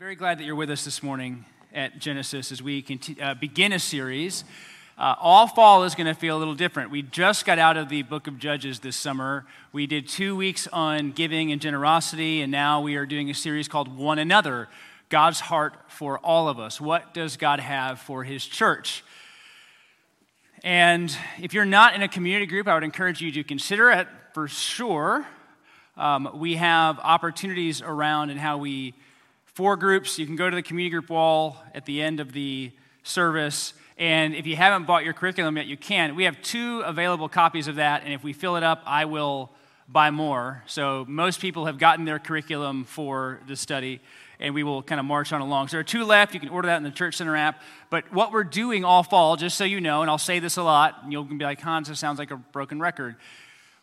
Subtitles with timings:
[0.00, 1.44] Very glad that you're with us this morning
[1.74, 4.44] at Genesis as we continue, uh, begin a series.
[4.96, 6.90] Uh, all fall is going to feel a little different.
[6.90, 9.44] We just got out of the book of Judges this summer.
[9.74, 13.68] We did two weeks on giving and generosity, and now we are doing a series
[13.68, 14.70] called One Another
[15.10, 16.80] God's Heart for All of Us.
[16.80, 19.04] What does God have for His church?
[20.64, 24.08] And if you're not in a community group, I would encourage you to consider it
[24.32, 25.26] for sure.
[25.98, 28.94] Um, we have opportunities around and how we
[29.60, 30.18] four groups.
[30.18, 32.72] You can go to the community group wall at the end of the
[33.02, 33.74] service.
[33.98, 36.16] And if you haven't bought your curriculum yet, you can.
[36.16, 38.02] We have two available copies of that.
[38.02, 39.50] And if we fill it up, I will
[39.86, 40.62] buy more.
[40.64, 44.00] So most people have gotten their curriculum for the study.
[44.38, 45.68] And we will kind of march on along.
[45.68, 46.32] So there are two left.
[46.32, 47.60] You can order that in the Church Center app.
[47.90, 50.62] But what we're doing all fall, just so you know, and I'll say this a
[50.62, 53.16] lot, and you'll be like, Hans, this sounds like a broken record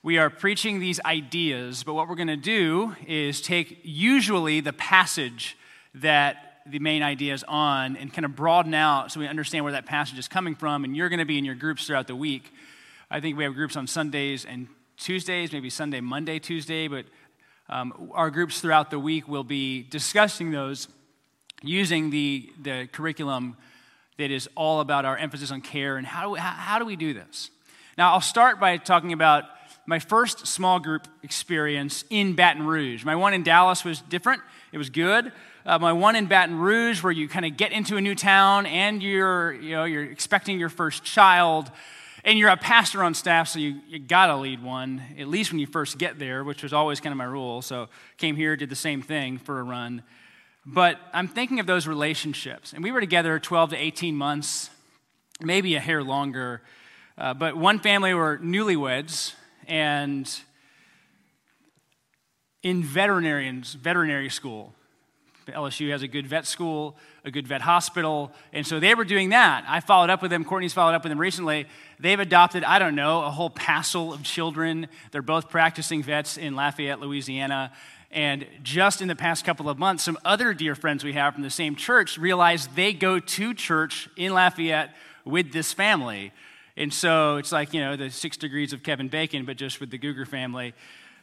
[0.04, 4.72] we are preaching these ideas, but what we're going to do is take usually the
[4.72, 5.58] passage
[6.02, 9.74] that the main idea is on and kind of broaden out so we understand where
[9.74, 10.84] that passage is coming from.
[10.84, 12.52] And you're going to be in your groups throughout the week.
[13.09, 17.06] I think we have groups on Sundays and Tuesdays, maybe Sunday, Monday, Tuesday, but
[17.70, 20.88] um, our groups throughout the week will be discussing those
[21.62, 23.58] using the, the curriculum
[24.18, 27.14] that is all about our emphasis on care and how, how, how do we do
[27.14, 27.50] this.
[27.98, 29.45] Now, I'll start by talking about
[29.88, 33.04] my first small group experience in Baton Rouge.
[33.04, 35.32] My one in Dallas was different, it was good
[35.68, 38.66] uh, my one in Baton Rouge, where you kind of get into a new town
[38.66, 41.70] and you're, you know, you're expecting your first child,
[42.24, 45.52] and you're a pastor on staff, so you, you got to lead one, at least
[45.52, 47.62] when you first get there, which was always kind of my rule.
[47.62, 50.04] So came here, did the same thing for a run.
[50.66, 52.72] But I'm thinking of those relationships.
[52.74, 54.70] And we were together 12 to 18 months,
[55.42, 56.62] maybe a hair longer.
[57.18, 59.34] Uh, but one family were newlyweds,
[59.68, 60.30] and
[62.64, 64.74] in veterinarians, veterinary school,
[65.48, 68.32] LSU has a good vet school, a good vet hospital.
[68.54, 69.64] And so they were doing that.
[69.68, 70.44] I followed up with them.
[70.44, 71.68] Courtney's followed up with them recently.
[72.00, 74.88] They've adopted, I don't know, a whole passel of children.
[75.12, 77.72] They're both practicing vets in Lafayette, Louisiana.
[78.12, 81.44] And just in the past couple of months, some other dear friends we have from
[81.44, 86.31] the same church realized they go to church in Lafayette with this family.
[86.78, 89.90] And so it's like, you know, the six degrees of Kevin Bacon, but just with
[89.90, 90.76] the Googer family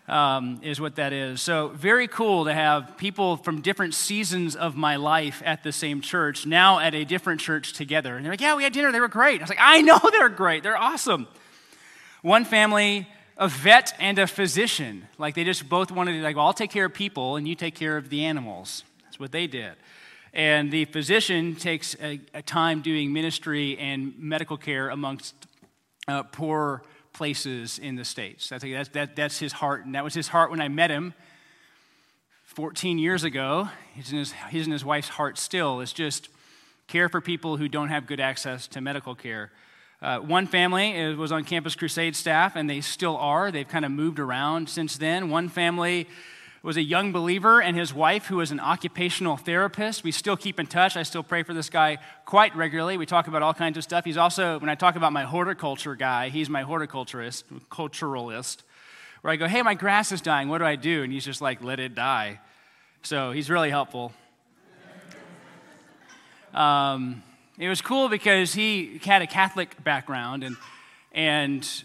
[0.09, 1.41] um, is what that is.
[1.41, 6.01] So, very cool to have people from different seasons of my life at the same
[6.01, 8.17] church, now at a different church together.
[8.17, 8.93] And they're like, Yeah, we had dinner.
[8.93, 9.41] They were great.
[9.41, 10.63] I was like, I know they're great.
[10.63, 11.27] They're awesome.
[12.23, 15.09] One family, a vet and a physician.
[15.19, 17.55] Like, they just both wanted to, like, well, I'll take care of people and you
[17.55, 18.85] take care of the animals.
[19.05, 19.75] That's what they did.
[20.35, 25.35] And the physician takes a, a time doing ministry and medical care amongst
[26.09, 28.51] uh, poor places in the States.
[28.51, 30.91] I think that's, that, that's his heart, and that was his heart when I met
[30.91, 31.15] him
[32.47, 33.69] 14 years ago.
[33.95, 36.29] He's in his, his wife's heart still, It's just
[36.89, 39.53] care for people who don't have good access to medical care.
[40.03, 43.53] Uh, one family was on Campus Crusade staff, and they still are.
[43.53, 45.31] They've kind of moved around since then.
[45.31, 46.09] One family
[46.65, 50.03] was a young believer and his wife, who was an occupational therapist.
[50.03, 50.97] We still keep in touch.
[50.97, 52.97] I still pray for this guy quite regularly.
[52.97, 54.07] We talk about all kinds of stuff.
[54.07, 58.63] He's also, when I talk about my horticulture guy, he's my horticulturist, culturalist,
[59.21, 60.49] where I go, hey, my grass is dying.
[60.49, 61.03] What do I do?
[61.03, 62.41] And he's just like, let it die.
[63.03, 64.15] So he's really helpful.
[66.55, 67.23] Um,
[67.59, 70.57] it was cool because he had a Catholic background and,
[71.13, 71.85] and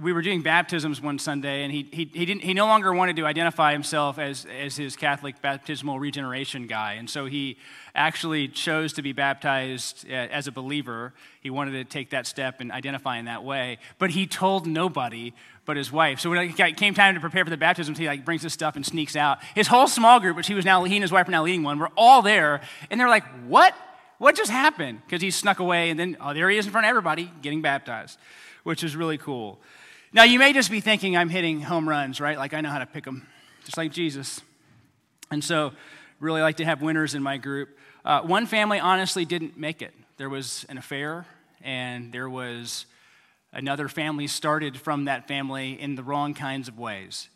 [0.00, 3.16] we were doing baptisms one Sunday, and he, he, he, didn't, he no longer wanted
[3.16, 6.92] to identify himself as, as his Catholic baptismal regeneration guy.
[6.94, 7.56] And so he
[7.96, 11.14] actually chose to be baptized uh, as a believer.
[11.40, 13.78] He wanted to take that step and identify in that way.
[13.98, 16.20] But he told nobody but his wife.
[16.20, 18.76] So when it came time to prepare for the baptism, he like brings his stuff
[18.76, 19.38] and sneaks out.
[19.56, 21.64] His whole small group, which he was now, he and his wife are now leading
[21.64, 22.60] one, were all there.
[22.88, 23.74] And they're like, what?
[24.18, 25.00] What just happened?
[25.04, 27.62] Because he snuck away, and then, oh, there he is in front of everybody getting
[27.62, 28.18] baptized,
[28.62, 29.58] which is really cool.
[30.10, 32.38] Now, you may just be thinking I'm hitting home runs, right?
[32.38, 33.26] Like I know how to pick them,
[33.64, 34.40] just like Jesus.
[35.30, 35.72] And so,
[36.18, 37.76] really like to have winners in my group.
[38.06, 39.92] Uh, one family honestly didn't make it.
[40.16, 41.26] There was an affair,
[41.60, 42.86] and there was
[43.52, 47.28] another family started from that family in the wrong kinds of ways.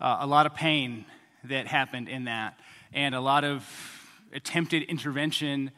[0.00, 1.06] Uh, a lot of pain
[1.44, 2.58] that happened in that,
[2.92, 3.68] and a lot of
[4.32, 5.72] attempted intervention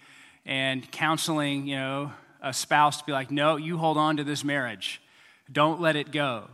[0.44, 2.12] and counseling, you know,
[2.42, 5.01] a spouse to be like, no, you hold on to this marriage.
[5.52, 6.48] Don't let it go.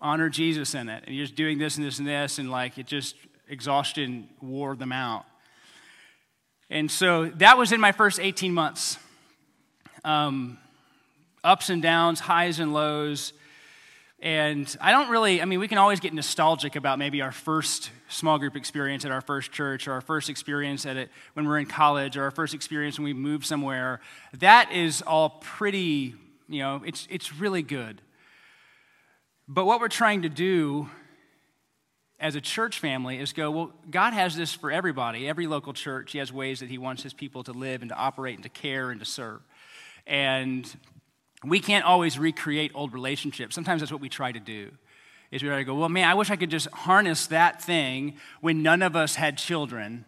[0.00, 1.04] Honor Jesus in it.
[1.06, 3.16] And you're just doing this and this and this, and like it just
[3.48, 5.24] exhaustion wore them out.
[6.70, 8.98] And so that was in my first 18 months.
[10.04, 10.58] Um,
[11.42, 13.32] ups and downs, highs and lows.
[14.20, 17.90] And I don't really, I mean, we can always get nostalgic about maybe our first
[18.08, 21.58] small group experience at our first church, or our first experience at it when we're
[21.58, 24.00] in college, or our first experience when we moved somewhere.
[24.38, 26.16] That is all pretty,
[26.48, 28.00] you know, it's, it's really good.
[29.46, 30.88] But what we're trying to do
[32.20, 35.28] as a church family is go, well, God has this for everybody.
[35.28, 37.94] Every local church, He has ways that He wants His people to live and to
[37.94, 39.40] operate and to care and to serve.
[40.06, 40.68] And
[41.44, 43.54] we can't always recreate old relationships.
[43.54, 44.70] Sometimes that's what we try to do.
[45.30, 48.16] Is we try to go, well, man, I wish I could just harness that thing
[48.40, 50.06] when none of us had children.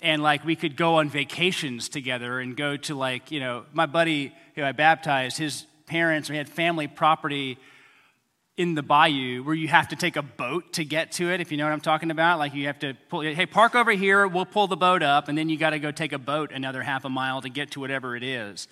[0.00, 3.86] And like we could go on vacations together and go to like, you know, my
[3.86, 7.58] buddy who I baptized, his parents, we had family property
[8.56, 11.52] in the bayou where you have to take a boat to get to it, if
[11.52, 12.38] you know what I'm talking about.
[12.40, 15.38] Like you have to pull, hey, park over here, we'll pull the boat up, and
[15.38, 17.80] then you got to go take a boat another half a mile to get to
[17.80, 18.66] whatever it is.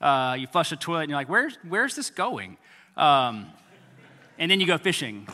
[0.00, 2.56] Uh, you flush the toilet, and you're like, where's, where's this going?
[2.96, 3.46] Um,
[4.38, 5.26] and then you go fishing,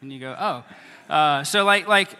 [0.00, 1.12] and you go, oh.
[1.12, 2.14] Uh, so, like, like,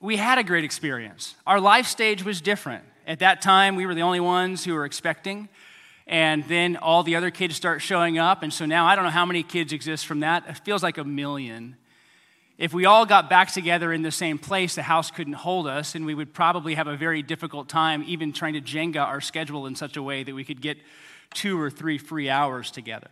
[0.00, 1.34] we had a great experience.
[1.46, 2.84] Our life stage was different.
[3.06, 5.48] At that time, we were the only ones who were expecting
[6.08, 8.42] and then all the other kids start showing up.
[8.42, 10.44] And so now I don't know how many kids exist from that.
[10.48, 11.76] It feels like a million.
[12.56, 15.94] If we all got back together in the same place, the house couldn't hold us,
[15.94, 19.66] and we would probably have a very difficult time even trying to Jenga our schedule
[19.66, 20.78] in such a way that we could get
[21.34, 23.10] two or three free hours together.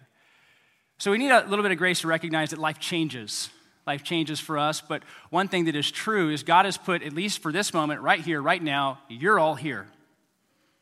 [0.99, 3.51] So we need a little bit of grace to recognize that life changes.
[3.87, 7.13] Life changes for us, but one thing that is true is God has put, at
[7.13, 9.87] least for this moment, right here, right now, you're all here.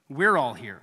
[0.09, 0.81] We're all here.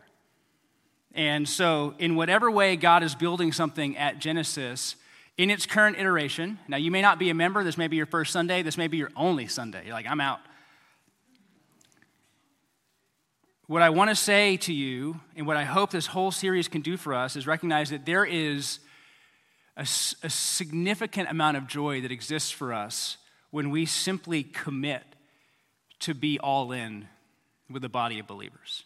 [1.14, 4.96] And so, in whatever way God is building something at Genesis,
[5.38, 8.06] in its current iteration, now you may not be a member, this may be your
[8.06, 9.84] first Sunday, this may be your only Sunday.
[9.86, 10.40] You're like, I'm out.
[13.66, 16.82] What I want to say to you, and what I hope this whole series can
[16.82, 18.80] do for us, is recognize that there is
[19.78, 23.18] a, a significant amount of joy that exists for us
[23.52, 25.04] when we simply commit
[26.00, 27.08] to be all in
[27.70, 28.84] with the body of believers.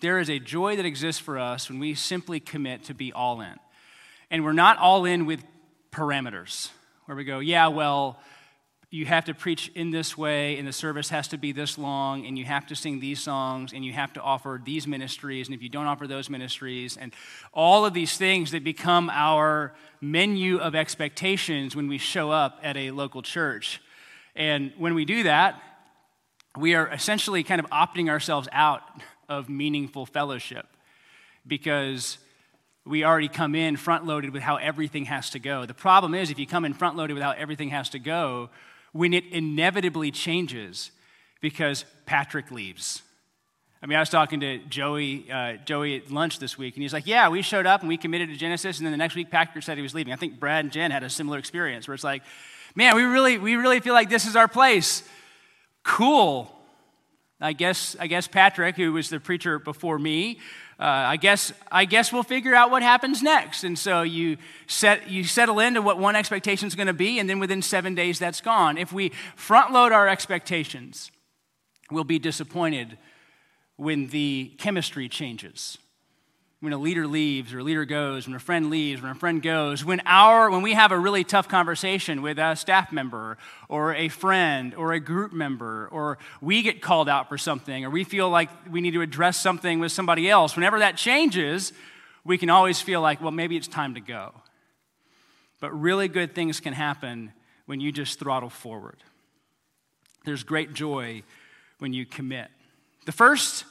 [0.00, 3.40] There is a joy that exists for us when we simply commit to be all
[3.40, 3.54] in.
[4.30, 5.44] And we're not all in with
[5.92, 6.70] parameters
[7.04, 8.18] where we go, yeah, well,
[8.92, 12.26] you have to preach in this way, and the service has to be this long,
[12.26, 15.54] and you have to sing these songs, and you have to offer these ministries, and
[15.54, 17.14] if you don't offer those ministries, and
[17.54, 19.72] all of these things that become our
[20.02, 23.80] menu of expectations when we show up at a local church.
[24.36, 25.58] And when we do that,
[26.58, 28.82] we are essentially kind of opting ourselves out
[29.26, 30.66] of meaningful fellowship
[31.46, 32.18] because
[32.84, 35.64] we already come in front loaded with how everything has to go.
[35.64, 38.50] The problem is, if you come in front loaded with how everything has to go,
[38.92, 40.90] when it inevitably changes
[41.40, 43.02] because Patrick leaves.
[43.82, 46.92] I mean, I was talking to Joey, uh, Joey at lunch this week, and he's
[46.92, 49.28] like, "Yeah, we showed up and we committed to Genesis, and then the next week
[49.28, 51.94] Patrick said he was leaving." I think Brad and Jen had a similar experience where
[51.94, 52.22] it's like,
[52.76, 55.02] "Man, we really, we really feel like this is our place."
[55.82, 56.56] Cool.
[57.40, 60.38] I guess, I guess Patrick, who was the preacher before me,
[60.82, 63.62] Uh, I guess, I guess we'll figure out what happens next.
[63.62, 64.36] And so you,
[64.66, 67.94] set, you settle into what one expectation is going to be, and then within seven
[67.94, 68.76] days, that's gone.
[68.76, 71.12] If we front load our expectations,
[71.88, 72.98] we'll be disappointed
[73.76, 75.78] when the chemistry changes
[76.62, 79.42] when a leader leaves or a leader goes, when a friend leaves, when a friend
[79.42, 83.36] goes, when our when we have a really tough conversation with a staff member
[83.68, 87.90] or a friend or a group member or we get called out for something or
[87.90, 91.72] we feel like we need to address something with somebody else, whenever that changes,
[92.24, 94.32] we can always feel like, well, maybe it's time to go.
[95.58, 97.32] But really good things can happen
[97.66, 98.98] when you just throttle forward.
[100.24, 101.24] There's great joy
[101.80, 102.52] when you commit.
[103.04, 103.64] The first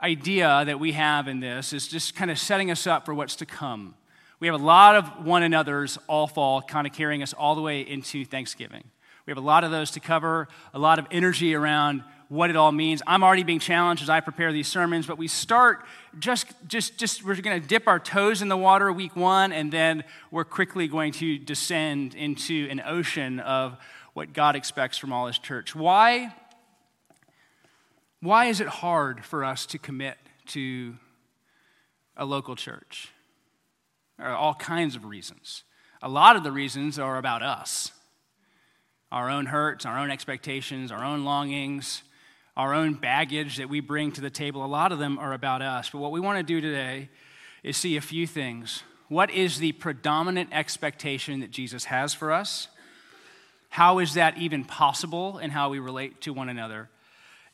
[0.00, 3.36] idea that we have in this is just kind of setting us up for what's
[3.36, 3.94] to come.
[4.38, 7.62] We have a lot of one another's all fall, kind of carrying us all the
[7.62, 8.84] way into Thanksgiving.
[9.24, 12.56] We have a lot of those to cover, a lot of energy around what it
[12.56, 13.02] all means.
[13.06, 15.84] I'm already being challenged as I prepare these sermons, but we start
[16.18, 19.72] just, just, just we're going to dip our toes in the water week one, and
[19.72, 23.76] then we're quickly going to descend into an ocean of
[24.12, 25.74] what God expects from all His church.
[25.74, 26.34] Why?
[28.26, 30.96] Why is it hard for us to commit to
[32.16, 33.12] a local church?
[34.18, 35.62] There are all kinds of reasons.
[36.02, 37.92] A lot of the reasons are about us
[39.12, 42.02] our own hurts, our own expectations, our own longings,
[42.56, 44.64] our own baggage that we bring to the table.
[44.64, 45.90] A lot of them are about us.
[45.90, 47.08] But what we want to do today
[47.62, 48.82] is see a few things.
[49.06, 52.66] What is the predominant expectation that Jesus has for us?
[53.68, 56.90] How is that even possible in how we relate to one another?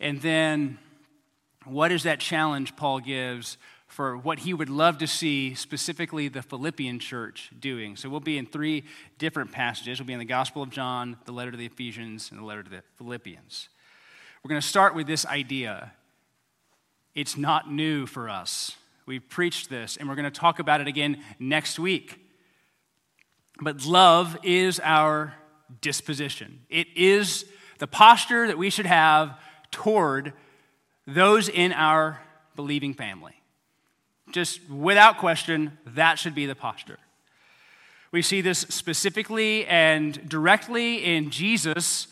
[0.02, 0.78] And then,
[1.64, 3.56] what is that challenge Paul gives
[3.86, 7.94] for what he would love to see specifically the Philippian church doing.
[7.94, 8.84] So we'll be in three
[9.18, 10.00] different passages.
[10.00, 12.62] We'll be in the Gospel of John, the letter to the Ephesians, and the letter
[12.62, 13.68] to the Philippians.
[14.42, 15.92] We're going to start with this idea.
[17.14, 18.76] It's not new for us.
[19.04, 22.18] We've preached this, and we're going to talk about it again next week.
[23.60, 25.34] But love is our
[25.82, 27.44] disposition, it is
[27.78, 29.38] the posture that we should have
[29.72, 30.32] toward
[31.06, 32.20] those in our
[32.54, 33.34] believing family.
[34.30, 36.98] Just without question, that should be the posture.
[38.12, 42.08] We see this specifically and directly in Jesus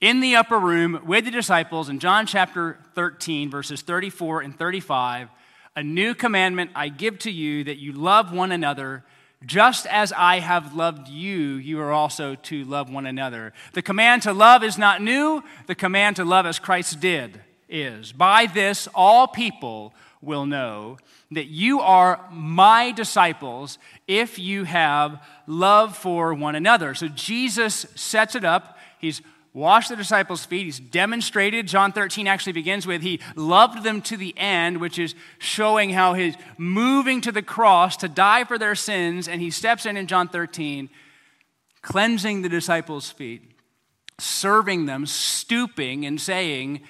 [0.00, 5.28] in the upper room with the disciples in John chapter 13, verses 34 and 35.
[5.76, 9.04] A new commandment I give to you that you love one another.
[9.46, 13.52] Just as I have loved you, you are also to love one another.
[13.72, 18.12] The command to love is not new, the command to love as Christ did is.
[18.12, 20.98] By this, all people will know
[21.30, 26.94] that you are my disciples if you have love for one another.
[26.94, 28.78] So Jesus sets it up.
[28.98, 29.20] He's
[29.54, 30.64] washed the disciples' feet.
[30.64, 31.68] He's demonstrated.
[31.68, 36.14] John 13 actually begins with, He loved them to the end, which is showing how
[36.14, 39.28] He's moving to the cross to die for their sins.
[39.28, 40.90] And He steps in in John 13,
[41.80, 43.52] cleansing the disciples' feet,
[44.18, 46.80] serving them, stooping, and saying,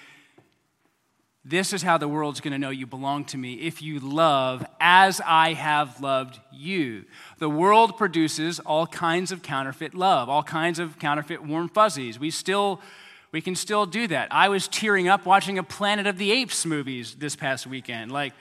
[1.46, 4.64] this is how the world's going to know you belong to me if you love
[4.80, 7.04] as I have loved you.
[7.44, 12.18] The world produces all kinds of counterfeit love, all kinds of counterfeit warm fuzzies.
[12.18, 12.80] We still
[13.32, 14.28] we can still do that.
[14.30, 18.10] I was tearing up watching a Planet of the Apes movies this past weekend.
[18.10, 18.32] Like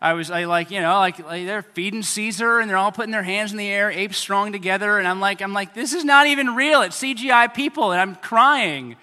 [0.00, 3.12] I was I like, you know, like, like they're feeding Caesar and they're all putting
[3.12, 6.02] their hands in the air, apes strong together and I'm like I'm like this is
[6.02, 6.80] not even real.
[6.80, 8.96] It's CGI people and I'm crying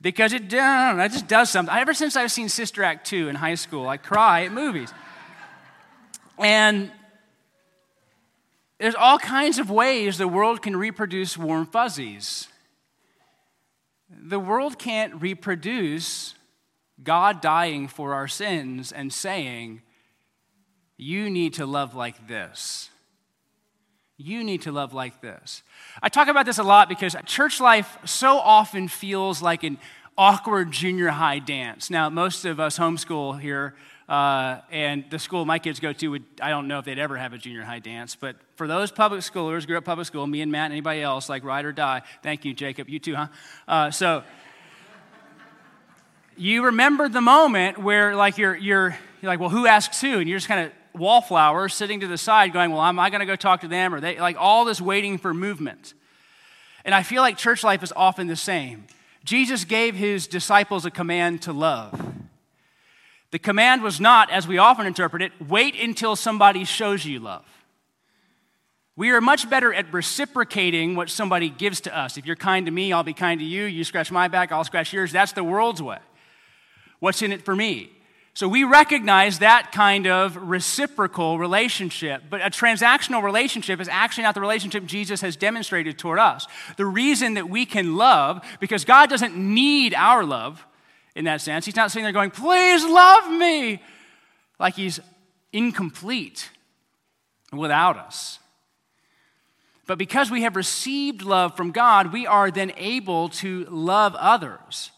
[0.00, 1.74] because it, know, it just does something.
[1.74, 4.94] Ever since I've seen Sister Act 2 in high school, I cry at movies.
[6.38, 6.92] And
[8.78, 12.48] there's all kinds of ways the world can reproduce warm fuzzies.
[14.08, 16.34] The world can't reproduce
[17.02, 19.82] God dying for our sins and saying,
[20.96, 22.90] You need to love like this.
[24.16, 25.62] You need to love like this.
[26.02, 29.78] I talk about this a lot because church life so often feels like an
[30.16, 31.88] awkward junior high dance.
[31.88, 33.76] Now, most of us homeschool here,
[34.08, 37.16] uh, and the school my kids go to would, I don't know if they'd ever
[37.16, 40.40] have a junior high dance, but for those public schoolers, grew up public school, me
[40.40, 43.26] and Matt and anybody else, like ride or die, thank you, Jacob, you too, huh?
[43.66, 44.22] Uh, so,
[46.38, 50.20] you remember the moment where like you're, you're, you're like, well, who asks who?
[50.20, 53.20] And you're just kind of wallflower sitting to the side going, well, am I going
[53.20, 53.94] to go talk to them?
[53.94, 55.94] Or they, like all this waiting for movement.
[56.84, 58.86] And I feel like church life is often the same.
[59.24, 62.07] Jesus gave his disciples a command to love.
[63.30, 67.44] The command was not, as we often interpret it, wait until somebody shows you love.
[68.96, 72.16] We are much better at reciprocating what somebody gives to us.
[72.16, 73.64] If you're kind to me, I'll be kind to you.
[73.64, 75.12] You scratch my back, I'll scratch yours.
[75.12, 75.98] That's the world's way.
[76.98, 77.92] What's in it for me?
[78.34, 82.22] So we recognize that kind of reciprocal relationship.
[82.30, 86.46] But a transactional relationship is actually not the relationship Jesus has demonstrated toward us.
[86.76, 90.64] The reason that we can love, because God doesn't need our love
[91.18, 91.66] in that sense.
[91.66, 93.82] He's not sitting there going, please love me,
[94.60, 95.00] like he's
[95.52, 96.48] incomplete
[97.52, 98.38] without us.
[99.88, 104.92] But because we have received love from God, we are then able to love others.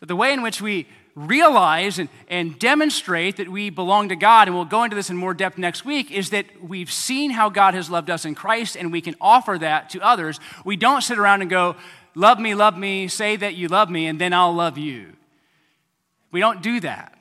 [0.00, 4.48] But the way in which we realize and, and demonstrate that we belong to God,
[4.48, 7.50] and we'll go into this in more depth next week, is that we've seen how
[7.50, 10.40] God has loved us in Christ and we can offer that to others.
[10.64, 11.76] We don't sit around and go,
[12.14, 15.14] Love me, love me, say that you love me, and then I'll love you.
[16.32, 17.16] We don't do that.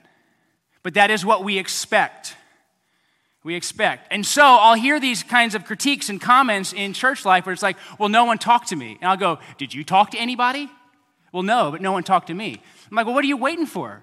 [0.83, 2.35] But that is what we expect.
[3.43, 4.07] We expect.
[4.11, 7.63] And so I'll hear these kinds of critiques and comments in church life where it's
[7.63, 8.97] like, well, no one talked to me.
[9.01, 10.69] And I'll go, did you talk to anybody?
[11.31, 12.61] Well, no, but no one talked to me.
[12.89, 14.01] I'm like, well, what are you waiting for?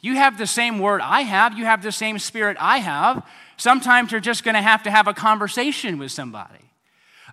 [0.00, 3.24] You have the same word I have, you have the same spirit I have.
[3.56, 6.58] Sometimes you're just going to have to have a conversation with somebody.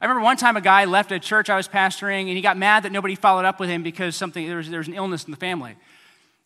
[0.01, 2.58] I remember one time a guy left a church I was pastoring and he got
[2.58, 5.25] mad that nobody followed up with him because something there was, there was an illness
[5.25, 5.75] in the family.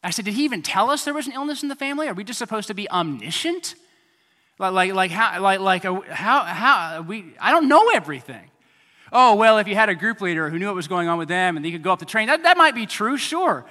[0.03, 2.07] I said, Did he even tell us there was an illness in the family?
[2.07, 3.75] Are we just supposed to be omniscient?
[4.59, 8.49] Like, like, like how, like, like, uh, how, how, we, I don't know everything.
[9.11, 11.27] Oh, well, if you had a group leader who knew what was going on with
[11.27, 13.65] them and they could go up the train, that, that might be true, sure.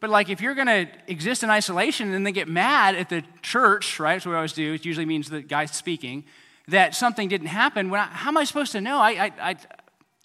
[0.00, 3.08] But like if you're going to exist in isolation and then they get mad at
[3.08, 4.14] the church, right?
[4.14, 4.74] That's what we always do.
[4.74, 6.24] It usually means the guy speaking
[6.68, 7.90] that something didn't happen.
[7.90, 8.98] When I, how am I supposed to know?
[8.98, 9.56] I, I, I,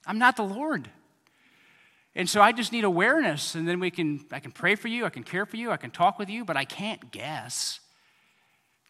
[0.06, 0.89] I'm not the Lord.
[2.19, 5.05] And so I just need awareness, and then we can, I can pray for you,
[5.05, 7.79] I can care for you, I can talk with you, but I can't guess.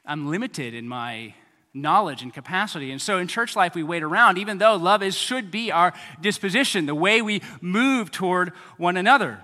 [0.04, 1.36] I'm limited in my
[1.72, 2.90] knowledge and capacity.
[2.90, 5.94] And so in church life, we wait around, even though love is, should be our
[6.20, 9.44] disposition, the way we move toward one another.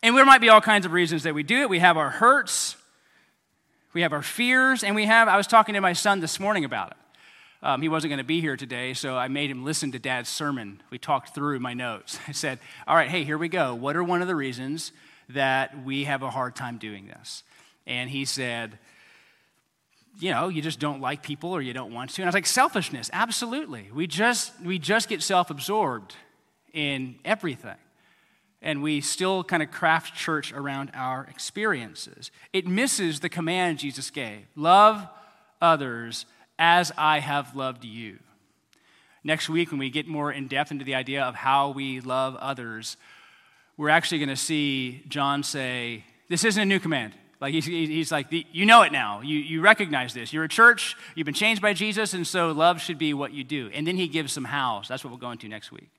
[0.00, 1.68] And there might be all kinds of reasons that we do it.
[1.68, 2.76] We have our hurts,
[3.94, 6.64] we have our fears, and we have, I was talking to my son this morning
[6.64, 6.96] about it.
[7.62, 10.28] Um, he wasn't going to be here today, so I made him listen to dad's
[10.28, 10.82] sermon.
[10.90, 12.18] We talked through my notes.
[12.28, 13.74] I said, All right, hey, here we go.
[13.74, 14.92] What are one of the reasons
[15.30, 17.42] that we have a hard time doing this?
[17.86, 18.78] And he said,
[20.18, 22.22] you know, you just don't like people or you don't want to.
[22.22, 23.90] And I was like, selfishness, absolutely.
[23.92, 26.14] We just, we just get self absorbed
[26.72, 27.76] in everything.
[28.62, 32.30] And we still kind of craft church around our experiences.
[32.52, 35.06] It misses the command Jesus gave love
[35.60, 36.26] others
[36.58, 38.18] as I have loved you.
[39.24, 42.36] Next week, when we get more in depth into the idea of how we love
[42.36, 42.96] others,
[43.76, 47.12] we're actually going to see John say, This isn't a new command.
[47.40, 49.20] Like he's, he's like, you know it now.
[49.20, 50.32] You, you recognize this.
[50.32, 53.44] You're a church, you've been changed by Jesus, and so love should be what you
[53.44, 53.70] do.
[53.74, 54.88] And then he gives some hows.
[54.88, 55.90] That's what we'll go into next week.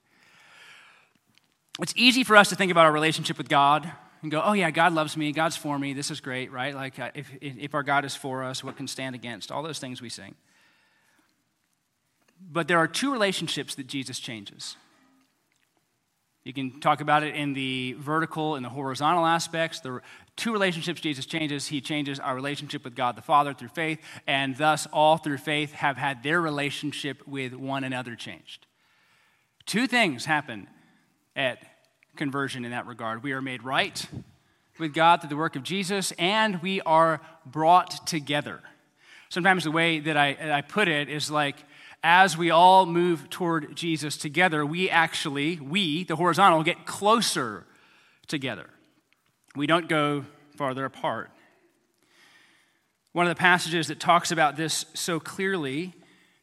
[1.80, 3.92] It's easy for us to think about our relationship with God
[4.28, 6.76] and go, oh, yeah, God loves me, God's for me, this is great, right?
[6.76, 9.54] Like, uh, if, if our God is for us, what can stand against?
[9.54, 10.36] All those things we sing.
[12.52, 14.76] But there are two relationships that Jesus changes.
[16.44, 19.80] You can talk about it in the vertical and the horizontal aspects.
[19.80, 20.02] The
[20.36, 21.68] two relationships Jesus changes.
[21.68, 25.72] He changes our relationship with God the Father through faith, and thus all through faith
[25.72, 28.68] have had their relationship with one another changed.
[29.66, 30.68] Two things happen
[31.34, 31.60] at
[32.18, 33.24] conversion in that regard.
[33.24, 34.06] We are made right
[34.80, 38.60] with God through the work of Jesus, and we are brought together.
[39.30, 41.56] Sometimes the way that I, I put it is like,
[42.04, 47.66] as we all move toward Jesus together, we actually, we, the horizontal, get closer
[48.28, 48.70] together.
[49.56, 51.32] We don't go farther apart.
[53.14, 55.94] One of the passages that talks about this so clearly,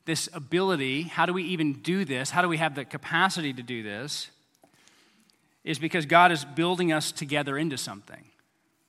[0.07, 2.31] this ability, how do we even do this?
[2.31, 4.31] How do we have the capacity to do this?
[5.65, 8.25] Is because God is building us together into something.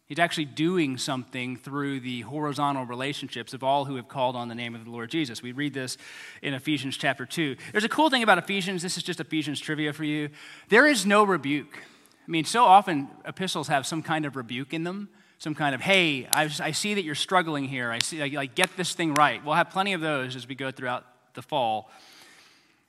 [0.07, 4.55] He's actually doing something through the horizontal relationships of all who have called on the
[4.55, 5.41] name of the Lord Jesus.
[5.41, 5.97] We read this
[6.43, 7.55] in Ephesians chapter 2.
[7.71, 8.83] There's a cool thing about Ephesians.
[8.83, 10.29] This is just Ephesians trivia for you.
[10.69, 11.75] There is no rebuke.
[11.75, 15.81] I mean, so often epistles have some kind of rebuke in them, some kind of,
[15.81, 17.89] hey, I, I see that you're struggling here.
[17.89, 19.43] I see, like, get this thing right.
[19.43, 21.89] We'll have plenty of those as we go throughout the fall.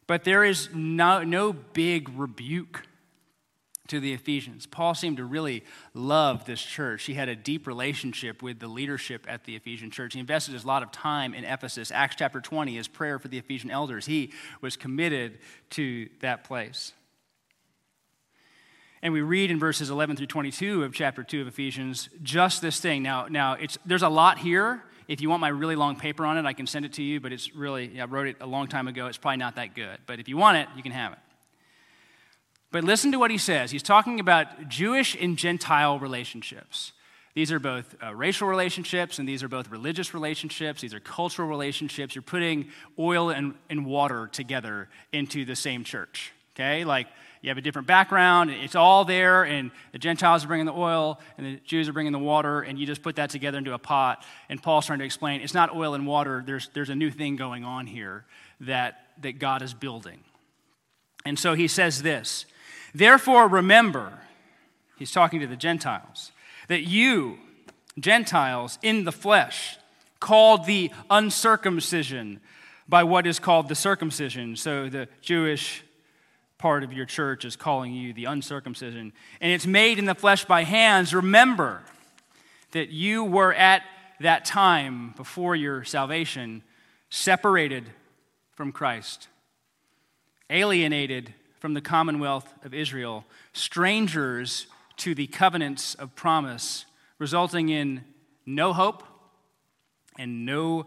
[0.06, 2.82] But there is no, no big rebuke
[3.88, 4.66] to the Ephesians.
[4.66, 7.04] Paul seemed to really love this church.
[7.04, 10.14] He had a deep relationship with the leadership at the Ephesian church.
[10.14, 11.90] He invested a lot of time in Ephesus.
[11.90, 14.06] Acts chapter 20 is prayer for the Ephesian elders.
[14.06, 15.38] He was committed
[15.70, 16.92] to that place.
[19.02, 22.80] And we read in verses 11 through 22 of chapter 2 of Ephesians just this
[22.80, 23.02] thing.
[23.02, 24.82] Now, now it's, there's a lot here.
[25.06, 27.20] If you want my really long paper on it, I can send it to you,
[27.20, 29.06] but it's really, I wrote it a long time ago.
[29.06, 29.98] It's probably not that good.
[30.06, 31.18] But if you want it, you can have it.
[32.76, 33.70] But listen to what he says.
[33.70, 36.92] He's talking about Jewish and Gentile relationships.
[37.32, 40.82] These are both uh, racial relationships and these are both religious relationships.
[40.82, 42.14] These are cultural relationships.
[42.14, 46.34] You're putting oil and, and water together into the same church.
[46.54, 46.84] Okay?
[46.84, 47.06] Like
[47.40, 51.18] you have a different background, it's all there, and the Gentiles are bringing the oil
[51.38, 53.78] and the Jews are bringing the water, and you just put that together into a
[53.78, 54.22] pot.
[54.50, 57.36] And Paul's trying to explain it's not oil and water, there's, there's a new thing
[57.36, 58.26] going on here
[58.60, 60.20] that, that God is building.
[61.24, 62.44] And so he says this
[62.96, 64.10] Therefore, remember,
[64.96, 66.32] he's talking to the Gentiles,
[66.68, 67.36] that you,
[68.00, 69.76] Gentiles in the flesh,
[70.18, 72.40] called the uncircumcision
[72.88, 74.56] by what is called the circumcision.
[74.56, 75.84] So the Jewish
[76.56, 79.12] part of your church is calling you the uncircumcision.
[79.42, 81.12] And it's made in the flesh by hands.
[81.12, 81.82] Remember
[82.72, 83.82] that you were at
[84.20, 86.62] that time before your salvation
[87.10, 87.84] separated
[88.54, 89.28] from Christ,
[90.48, 94.66] alienated from the commonwealth of Israel, strangers
[94.98, 96.84] to the covenants of promise,
[97.18, 98.04] resulting in
[98.44, 99.02] no hope
[100.18, 100.86] and no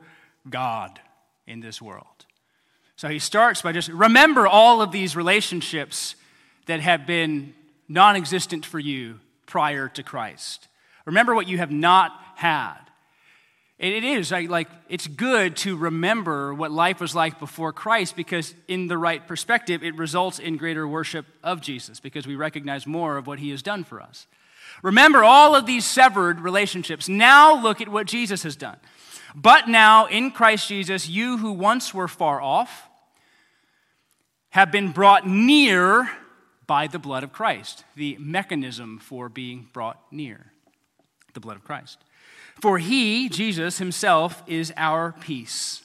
[0.50, 1.00] God
[1.48, 2.06] in this world.
[2.96, 6.16] So he starts by just remember all of these relationships
[6.66, 7.54] that have been
[7.88, 10.68] non existent for you prior to Christ.
[11.06, 12.78] Remember what you have not had.
[13.80, 18.88] It is like, it's good to remember what life was like before Christ because, in
[18.88, 23.26] the right perspective, it results in greater worship of Jesus because we recognize more of
[23.26, 24.28] what he has done for us.
[24.84, 27.08] Remember all of these severed relationships.
[27.08, 28.78] Now look at what Jesus has done.
[29.34, 32.90] But now, in Christ Jesus, you who once were far off
[34.50, 36.10] have been brought near
[36.68, 40.52] by the blood of Christ, the mechanism for being brought near
[41.34, 41.98] the blood of Christ.
[42.62, 45.82] For he, Jesus himself, is our peace,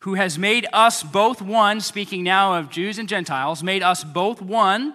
[0.00, 4.40] who has made us both one, speaking now of Jews and Gentiles, made us both
[4.40, 4.94] one,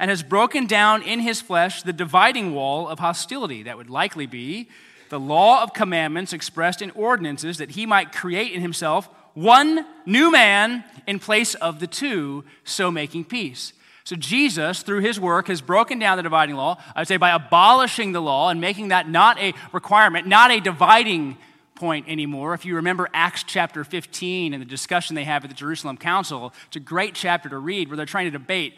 [0.00, 4.26] and has broken down in his flesh the dividing wall of hostility that would likely
[4.26, 4.68] be
[5.10, 10.32] the law of commandments expressed in ordinances, that he might create in himself one new
[10.32, 13.72] man in place of the two, so making peace
[14.10, 17.30] so Jesus, through his work, has broken down the dividing law, I would say by
[17.30, 21.38] abolishing the law and making that not a requirement, not a dividing
[21.76, 22.52] point anymore.
[22.52, 26.52] If you remember Acts chapter 15 and the discussion they have at the Jerusalem Council,
[26.66, 28.74] it's a great chapter to read where they're trying to debate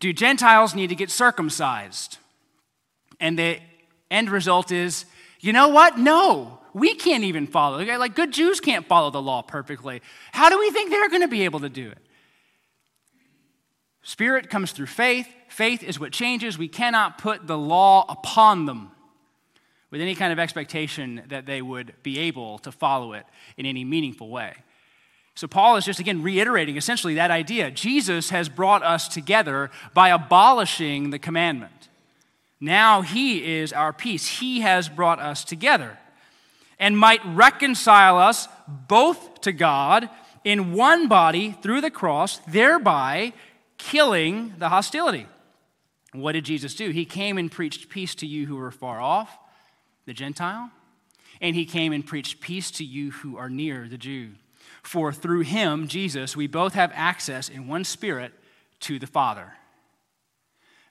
[0.00, 2.18] do Gentiles need to get circumcised?
[3.18, 3.58] And the
[4.10, 5.06] end result is,
[5.40, 5.98] you know what?
[5.98, 7.82] No, we can't even follow.
[7.82, 10.02] Like good Jews can't follow the law perfectly.
[10.32, 11.98] How do we think they're going to be able to do it?
[14.08, 15.28] Spirit comes through faith.
[15.48, 16.56] Faith is what changes.
[16.56, 18.90] We cannot put the law upon them
[19.90, 23.26] with any kind of expectation that they would be able to follow it
[23.58, 24.54] in any meaningful way.
[25.34, 27.70] So, Paul is just again reiterating essentially that idea.
[27.70, 31.90] Jesus has brought us together by abolishing the commandment.
[32.60, 34.38] Now he is our peace.
[34.38, 35.98] He has brought us together
[36.78, 40.08] and might reconcile us both to God
[40.44, 43.34] in one body through the cross, thereby
[43.78, 45.26] killing the hostility.
[46.12, 46.90] What did Jesus do?
[46.90, 49.38] He came and preached peace to you who were far off,
[50.06, 50.70] the Gentile,
[51.40, 54.30] and he came and preached peace to you who are near, the Jew.
[54.82, 58.32] For through him, Jesus, we both have access in one spirit
[58.80, 59.52] to the Father.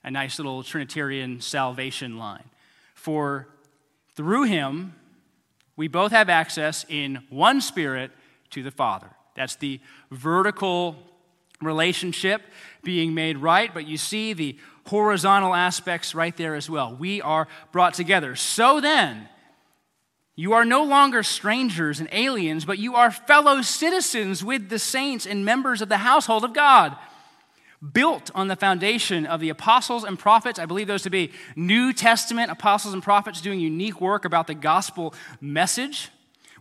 [0.04, 2.44] A nice little Trinitarian salvation line.
[2.94, 3.48] For
[4.14, 4.94] through him,
[5.76, 8.10] we both have access in one spirit
[8.50, 9.10] to the Father.
[9.34, 10.96] That's the vertical
[11.60, 12.42] relationship
[12.82, 16.94] being made right, but you see the horizontal aspects right there as well.
[16.94, 18.36] We are brought together.
[18.36, 19.28] So then,
[20.34, 25.26] you are no longer strangers and aliens, but you are fellow citizens with the saints
[25.26, 26.96] and members of the household of God,
[27.92, 30.58] built on the foundation of the apostles and prophets.
[30.58, 34.54] I believe those to be New Testament apostles and prophets doing unique work about the
[34.54, 36.10] gospel message,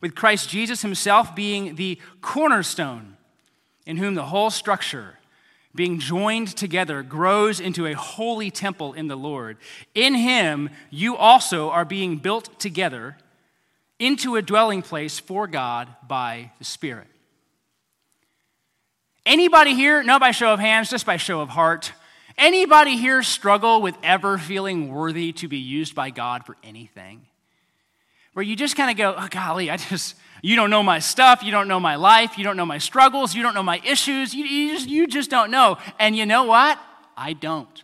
[0.01, 3.17] with Christ Jesus himself being the cornerstone
[3.86, 5.17] in whom the whole structure,
[5.77, 9.55] being joined together, grows into a holy temple in the Lord.
[9.95, 13.15] In him, you also are being built together
[13.99, 17.07] into a dwelling place for God by the Spirit.
[19.25, 21.93] Anybody here, not by show of hands, just by show of heart,
[22.37, 27.21] anybody here struggle with ever feeling worthy to be used by God for anything?
[28.33, 31.43] Where you just kind of go, oh, golly, I just, you don't know my stuff.
[31.43, 32.38] You don't know my life.
[32.38, 33.36] You don't know my struggles.
[33.36, 34.34] You don't know my issues.
[34.34, 35.78] You, you, just, you just don't know.
[36.00, 36.80] And you know what?
[37.15, 37.84] I don't.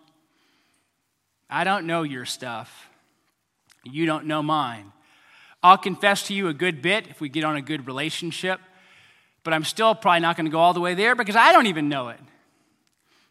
[1.50, 2.88] I don't know your stuff.
[3.84, 4.92] You don't know mine.
[5.62, 8.60] I'll confess to you a good bit if we get on a good relationship,
[9.44, 11.68] but I'm still probably not going to go all the way there because I don't
[11.68, 12.20] even know it.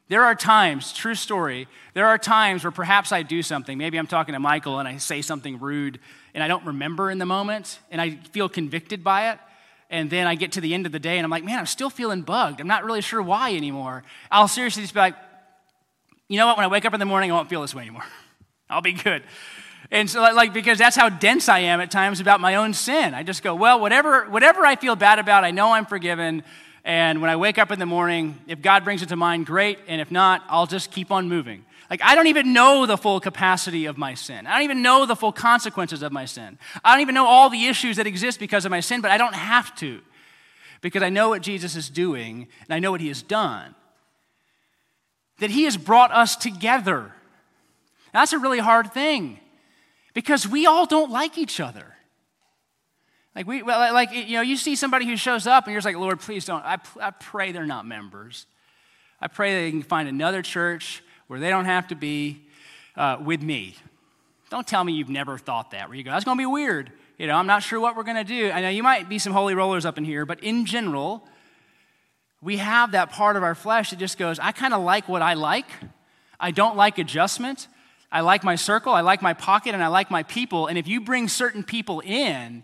[0.08, 3.78] There are times, true story, there are times where perhaps I do something.
[3.78, 6.00] Maybe I'm talking to Michael and I say something rude
[6.34, 9.38] and I don't remember in the moment and I feel convicted by it.
[9.90, 11.66] And then I get to the end of the day and I'm like, man, I'm
[11.66, 12.60] still feeling bugged.
[12.60, 14.04] I'm not really sure why anymore.
[14.30, 15.16] I'll seriously just be like,
[16.28, 16.56] you know what?
[16.56, 18.04] When I wake up in the morning, I won't feel this way anymore.
[18.70, 19.22] I'll be good.
[19.90, 23.12] And so, like, because that's how dense I am at times about my own sin.
[23.12, 26.42] I just go, well, whatever, whatever I feel bad about, I know I'm forgiven.
[26.82, 29.78] And when I wake up in the morning, if God brings it to mind, great.
[29.86, 31.66] And if not, I'll just keep on moving.
[31.92, 34.46] Like, I don't even know the full capacity of my sin.
[34.46, 36.58] I don't even know the full consequences of my sin.
[36.82, 39.18] I don't even know all the issues that exist because of my sin, but I
[39.18, 40.00] don't have to
[40.80, 43.74] because I know what Jesus is doing and I know what he has done.
[45.40, 47.12] That he has brought us together.
[48.14, 49.38] That's a really hard thing
[50.14, 51.94] because we all don't like each other.
[53.36, 55.96] Like, we, like, you know, you see somebody who shows up and you're just like,
[55.96, 56.64] Lord, please don't.
[56.64, 58.46] I, I pray they're not members.
[59.20, 62.42] I pray they can find another church where they don't have to be
[62.94, 63.74] uh, with me.
[64.50, 66.92] Don't tell me you've never thought that, where you go, that's going to be weird.
[67.16, 68.50] You know, I'm not sure what we're going to do.
[68.50, 71.26] I know you might be some holy rollers up in here, but in general,
[72.42, 75.22] we have that part of our flesh that just goes, I kind of like what
[75.22, 75.64] I like.
[76.38, 77.66] I don't like adjustment.
[78.10, 80.66] I like my circle, I like my pocket, and I like my people.
[80.66, 82.62] And if you bring certain people in,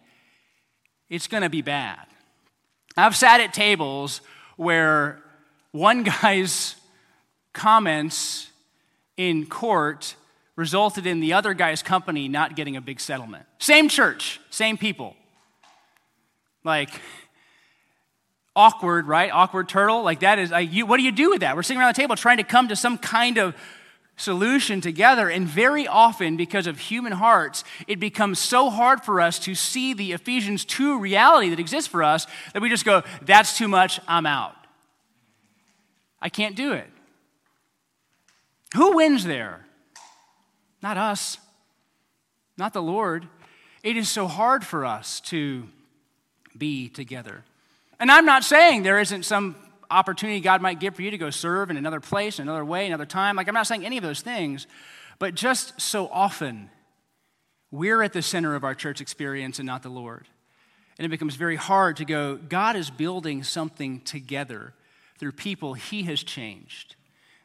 [1.09, 2.05] it's going to be bad.
[2.99, 4.21] I've sat at tables
[4.59, 5.23] where
[5.73, 6.75] one guy's
[7.55, 8.48] comments
[9.19, 10.15] in court
[10.57, 13.45] resulted in the other guy's company not getting a big settlement.
[13.59, 15.15] Same church, same people.
[16.65, 16.91] Like,
[18.57, 19.31] awkward, right?
[19.33, 20.03] Awkward turtle.
[20.03, 21.55] Like, that is, like, you, what do you do with that?
[21.55, 23.55] We're sitting around the table trying to come to some kind of
[24.17, 25.29] solution together.
[25.29, 29.95] And very often, because of human hearts, it becomes so hard for us to see
[29.95, 34.01] the Ephesians 2 reality that exists for us that we just go, that's too much,
[34.09, 34.57] I'm out.
[36.21, 36.89] I can't do it.
[38.75, 39.65] Who wins there?
[40.83, 41.39] Not us,
[42.57, 43.27] not the Lord.
[43.83, 45.69] It is so hard for us to
[46.57, 47.45] be together.
[47.99, 49.57] And I'm not saying there isn't some
[49.91, 53.07] opportunity God might give for you to go serve in another place, another way, another
[53.07, 53.37] time.
[53.37, 54.67] Like, I'm not saying any of those things,
[55.19, 56.71] but just so often,
[57.71, 60.27] we're at the center of our church experience and not the Lord.
[60.99, 64.75] And it becomes very hard to go, God is building something together
[65.19, 66.97] through people He has changed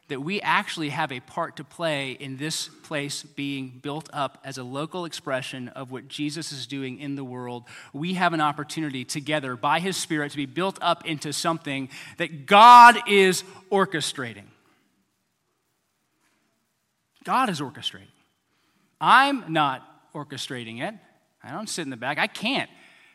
[0.08, 4.58] that we actually have a part to play in this place being built up as
[4.58, 7.64] a local expression of what Jesus is doing in the world.
[7.92, 11.88] We have an opportunity together by His Spirit to be built up into something
[12.18, 14.44] that God is orchestrating.
[17.24, 18.02] God is orchestrating.
[19.00, 19.82] I'm not
[20.14, 20.94] orchestrating it.
[21.42, 22.18] I don't sit in the back.
[22.18, 22.70] I can't.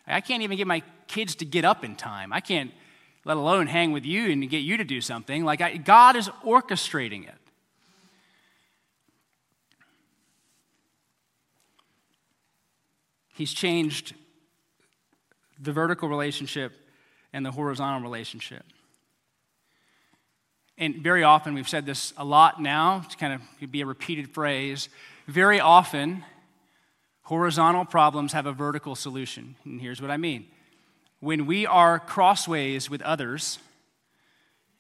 [0.08, 2.34] I can't even get my kids to get up in time.
[2.34, 2.72] I can't
[3.30, 5.46] let alone hang with you and get you to do something.
[5.46, 7.36] Like, I, God is orchestrating it.
[13.36, 14.16] He's changed
[15.62, 16.74] the vertical relationship
[17.32, 18.64] and the horizontal relationship.
[20.80, 24.34] And very often, we've said this a lot now, to kind of be a repeated
[24.34, 24.90] phrase.
[25.28, 26.26] Very often,
[27.22, 29.56] horizontal problems have a vertical solution.
[29.66, 30.48] And here's what I mean
[31.20, 33.60] when we are crossways with others,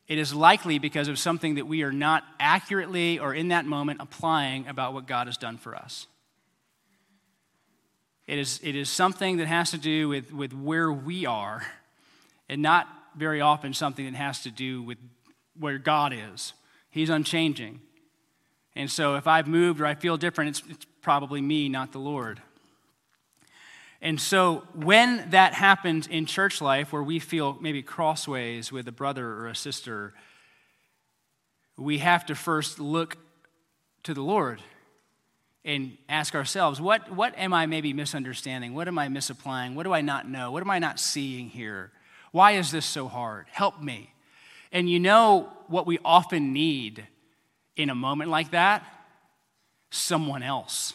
[0.07, 4.01] it is likely because of something that we are not accurately or in that moment
[4.01, 6.07] applying about what God has done for us.
[8.25, 11.65] It is, it is something that has to do with, with where we are,
[12.47, 14.97] and not very often something that has to do with
[15.59, 16.53] where God is.
[16.89, 17.81] He's unchanging.
[18.75, 21.99] And so if I've moved or I feel different, it's, it's probably me, not the
[21.99, 22.41] Lord.
[24.01, 28.93] And so, when that happens in church life, where we feel maybe crossways with a
[28.93, 30.13] brother or a sister,
[31.77, 33.17] we have to first look
[34.03, 34.61] to the Lord
[35.65, 38.73] and ask ourselves what, what am I maybe misunderstanding?
[38.73, 39.75] What am I misapplying?
[39.75, 40.51] What do I not know?
[40.51, 41.91] What am I not seeing here?
[42.31, 43.47] Why is this so hard?
[43.51, 44.13] Help me.
[44.71, 47.05] And you know what we often need
[47.75, 48.85] in a moment like that?
[49.89, 50.93] Someone else.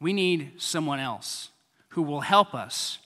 [0.00, 1.50] We need someone else
[1.90, 2.98] who will help us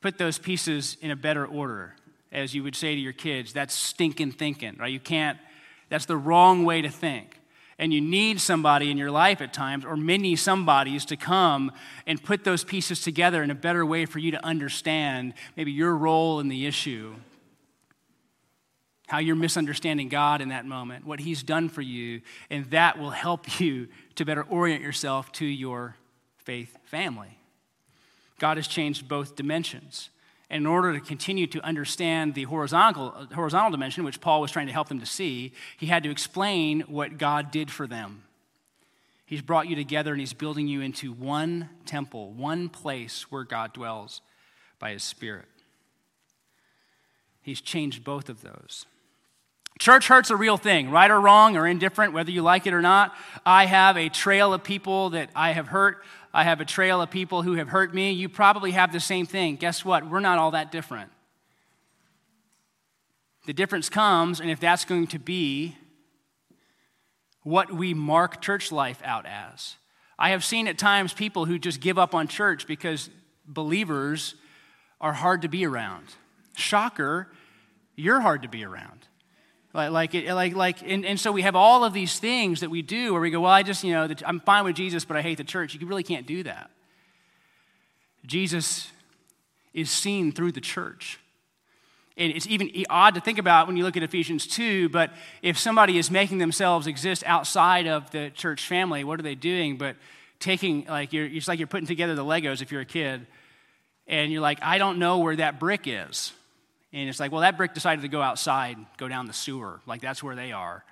[0.00, 1.94] put those pieces in a better order.
[2.32, 4.92] As you would say to your kids, that's stinking thinking, right?
[4.92, 5.38] You can't,
[5.88, 7.38] that's the wrong way to think.
[7.78, 11.72] And you need somebody in your life at times, or many somebodies, to come
[12.06, 15.96] and put those pieces together in a better way for you to understand maybe your
[15.96, 17.14] role in the issue
[19.12, 23.10] how you're misunderstanding God in that moment, what He's done for you, and that will
[23.10, 25.96] help you to better orient yourself to your
[26.38, 27.36] faith family.
[28.38, 30.08] God has changed both dimensions.
[30.48, 34.68] And in order to continue to understand the horizontal, horizontal dimension, which Paul was trying
[34.68, 38.22] to help them to see, he had to explain what God did for them.
[39.26, 43.74] He's brought you together and he's building you into one temple, one place where God
[43.74, 44.22] dwells
[44.78, 45.48] by his Spirit.
[47.42, 48.86] He's changed both of those.
[49.82, 52.80] Church hurt's a real thing, right or wrong or indifferent, whether you like it or
[52.80, 53.16] not.
[53.44, 56.04] I have a trail of people that I have hurt.
[56.32, 58.12] I have a trail of people who have hurt me.
[58.12, 59.56] You probably have the same thing.
[59.56, 60.08] Guess what?
[60.08, 61.10] We're not all that different.
[63.46, 65.76] The difference comes, and if that's going to be
[67.42, 69.74] what we mark church life out as.
[70.16, 73.10] I have seen at times people who just give up on church because
[73.48, 74.36] believers
[75.00, 76.06] are hard to be around.
[76.56, 77.26] Shocker,
[77.96, 79.08] you're hard to be around.
[79.74, 82.82] Like, it, like, like and, and so we have all of these things that we
[82.82, 85.22] do where we go, well, I just, you know, I'm fine with Jesus, but I
[85.22, 85.74] hate the church.
[85.74, 86.70] You really can't do that.
[88.26, 88.90] Jesus
[89.72, 91.18] is seen through the church.
[92.18, 95.58] And it's even odd to think about when you look at Ephesians 2, but if
[95.58, 99.78] somebody is making themselves exist outside of the church family, what are they doing?
[99.78, 99.96] But
[100.38, 103.26] taking, like, you're, it's like you're putting together the Legos if you're a kid,
[104.06, 106.32] and you're like, I don't know where that brick is.
[106.92, 109.80] And it's like, well, that brick decided to go outside, go down the sewer.
[109.86, 110.84] Like, that's where they are.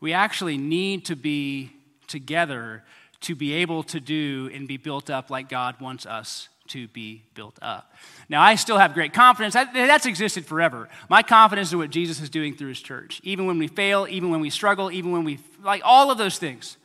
[0.00, 1.72] We actually need to be
[2.06, 2.82] together
[3.22, 7.22] to be able to do and be built up like God wants us to be
[7.34, 7.94] built up.
[8.28, 9.54] Now, I still have great confidence.
[9.54, 10.88] That, that's existed forever.
[11.08, 13.20] My confidence in what Jesus is doing through his church.
[13.24, 16.38] Even when we fail, even when we struggle, even when we, like all of those
[16.38, 16.76] things.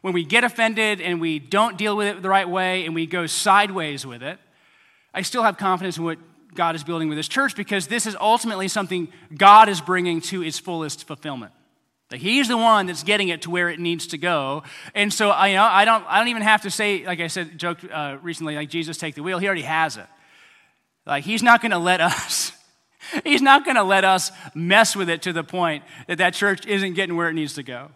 [0.00, 3.06] When we get offended and we don't deal with it the right way and we
[3.06, 4.38] go sideways with it,
[5.12, 6.18] I still have confidence in what
[6.58, 10.42] God is building with His church because this is ultimately something God is bringing to
[10.42, 11.52] its fullest fulfillment.
[12.08, 14.64] That he's the one that's getting it to where it needs to go.
[14.92, 17.28] And so I, you know, I, don't, I don't even have to say, like I
[17.28, 19.38] said, joked uh, recently, like Jesus take the wheel.
[19.38, 20.06] He already has it.
[21.06, 22.50] Like he's not going to let us,
[23.24, 26.66] he's not going to let us mess with it to the point that that church
[26.66, 27.90] isn't getting where it needs to go.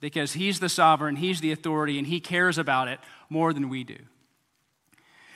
[0.00, 2.98] Because he's the sovereign, he's the authority, and he cares about it
[3.30, 3.98] more than we do.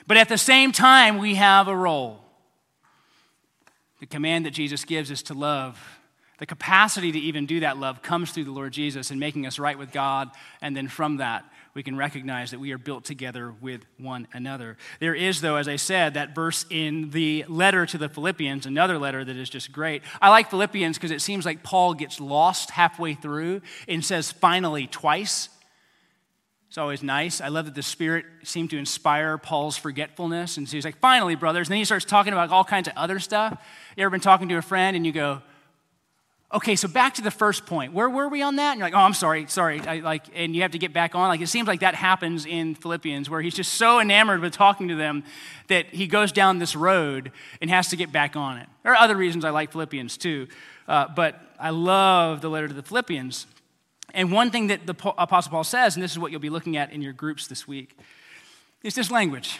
[0.09, 2.19] But at the same time, we have a role.
[4.01, 5.79] The command that Jesus gives is to love
[6.39, 9.59] the capacity to even do that love comes through the Lord Jesus and making us
[9.59, 10.31] right with God.
[10.61, 11.43] And then from that,
[11.73, 14.77] we can recognize that we are built together with one another.
[14.99, 18.97] There is, though, as I said, that verse in the letter to the Philippians, another
[18.97, 20.01] letter that is just great.
[20.21, 24.87] I like Philippians because it seems like Paul gets lost halfway through and says finally
[24.87, 25.49] twice.
[26.69, 27.41] It's always nice.
[27.41, 30.57] I love that the Spirit seemed to inspire Paul's forgetfulness.
[30.57, 31.67] And so he's like, finally, brothers.
[31.67, 33.59] And then he starts talking about all kinds of other stuff.
[33.97, 35.41] You ever been talking to a friend and you go,
[36.51, 37.93] Okay, so back to the first point.
[37.93, 38.71] Where were we on that?
[38.71, 39.81] And you're like, oh, I'm sorry, sorry.
[39.81, 41.27] I, like, and you have to get back on.
[41.27, 44.87] Like, it seems like that happens in Philippians, where he's just so enamored with talking
[44.87, 45.23] to them
[45.67, 48.67] that he goes down this road and has to get back on it.
[48.81, 50.47] There are other reasons I like Philippians too,
[50.87, 53.45] uh, but I love the letter to the Philippians.
[54.13, 56.77] And one thing that the Apostle Paul says, and this is what you'll be looking
[56.77, 57.97] at in your groups this week,
[58.83, 59.59] is this language.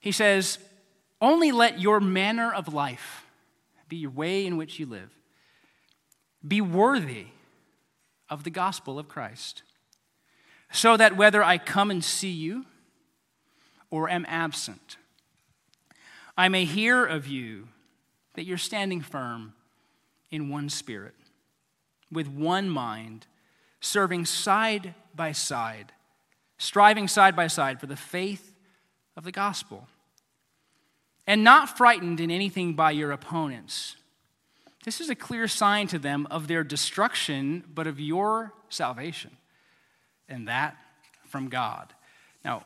[0.00, 0.58] He says,
[1.20, 3.22] "Only let your manner of life."
[3.88, 5.10] be your way in which you live.
[6.46, 7.26] Be worthy
[8.28, 9.62] of the gospel of Christ,
[10.72, 12.66] so that whether I come and see you
[13.90, 14.96] or am absent,
[16.36, 17.68] I may hear of you
[18.34, 19.54] that you're standing firm
[20.30, 21.14] in one spirit,
[22.10, 23.26] with one mind,
[23.80, 25.92] serving side by side,
[26.58, 28.54] striving side by side for the faith
[29.16, 29.88] of the gospel
[31.26, 33.96] and not frightened in anything by your opponents.
[34.84, 39.36] This is a clear sign to them of their destruction, but of your salvation,
[40.28, 40.76] and that
[41.26, 41.92] from God.
[42.44, 42.62] Now,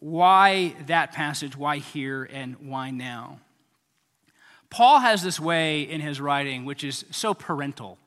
[0.00, 1.56] why that passage?
[1.56, 3.38] Why here and why now?
[4.70, 7.98] Paul has this way in his writing, which is so parental,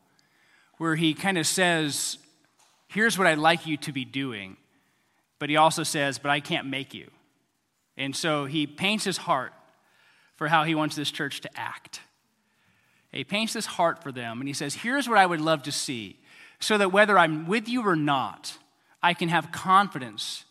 [0.77, 2.17] where he kind of says,
[2.87, 4.57] Here's what I'd like you to be doing.
[5.39, 7.09] But he also says, But I can't make you.
[7.97, 9.53] And so he paints his heart
[10.35, 12.01] for how he wants this church to act.
[13.11, 15.71] He paints this heart for them and he says, Here's what I would love to
[15.71, 16.17] see,
[16.59, 18.57] so that whether I'm with you or not,
[19.01, 20.45] I can have confidence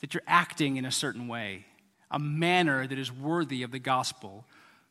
[0.00, 1.66] that you're acting in a certain way,
[2.10, 4.44] a manner that is worthy of the gospel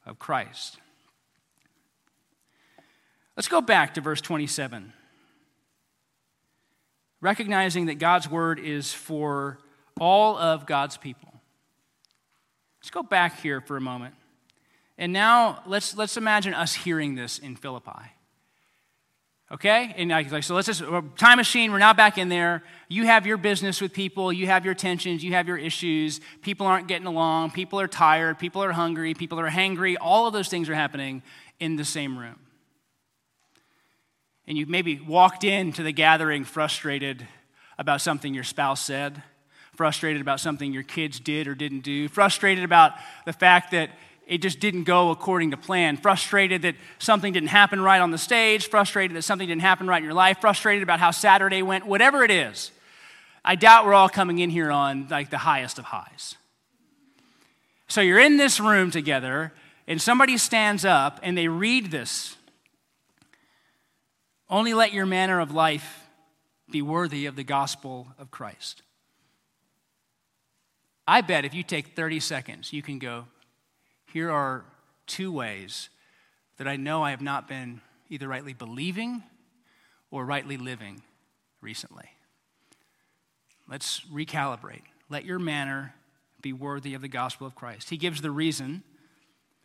[0.05, 0.77] of Christ.
[3.35, 4.93] Let's go back to verse 27.
[7.21, 9.57] Recognizing that God's word is for
[9.99, 11.33] all of God's people.
[12.79, 14.13] Let's go back here for a moment.
[14.97, 18.11] And now let's, let's imagine us hearing this in Philippi.
[19.51, 19.93] Okay?
[19.97, 22.63] And like, so let's just, uh, time machine, we're now back in there.
[22.87, 26.21] You have your business with people, you have your tensions, you have your issues.
[26.41, 29.97] People aren't getting along, people are tired, people are hungry, people are hangry.
[29.99, 31.21] All of those things are happening
[31.59, 32.39] in the same room.
[34.47, 37.27] And you maybe walked into the gathering frustrated
[37.77, 39.23] about something your spouse said
[39.75, 42.93] frustrated about something your kids did or didn't do, frustrated about
[43.25, 43.89] the fact that
[44.27, 48.17] it just didn't go according to plan, frustrated that something didn't happen right on the
[48.17, 51.85] stage, frustrated that something didn't happen right in your life, frustrated about how Saturday went,
[51.85, 52.71] whatever it is.
[53.43, 56.35] I doubt we're all coming in here on like the highest of highs.
[57.87, 59.53] So you're in this room together,
[59.87, 62.35] and somebody stands up and they read this.
[64.49, 66.07] Only let your manner of life
[66.69, 68.81] be worthy of the gospel of Christ.
[71.07, 73.25] I bet if you take 30 seconds, you can go,
[74.11, 74.65] here are
[75.07, 75.89] two ways
[76.57, 79.23] that I know I have not been either rightly believing
[80.09, 81.01] or rightly living
[81.61, 82.09] recently.
[83.67, 84.83] Let's recalibrate.
[85.09, 85.93] Let your manner
[86.41, 87.89] be worthy of the gospel of Christ.
[87.89, 88.83] He gives the reason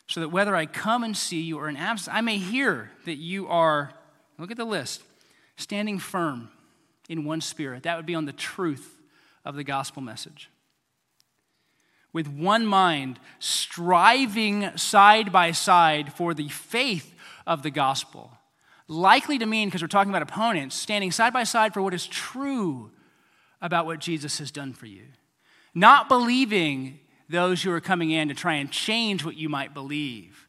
[0.07, 3.17] so that whether I come and see you or in absence, I may hear that
[3.17, 3.93] you are,
[4.41, 5.03] look at the list,
[5.57, 6.51] standing firm
[7.09, 7.85] in one spirit.
[7.85, 9.01] That would be on the truth
[9.45, 10.51] of the gospel message
[12.13, 17.15] with one mind, striving side by side for the faith
[17.47, 18.33] of the gospel.
[18.89, 22.07] Likely to mean, because we're talking about opponents, standing side by side for what is
[22.07, 22.91] true
[23.61, 25.05] about what Jesus has done for you.
[25.75, 30.49] Not believing those who are coming in to try and change what you might believe,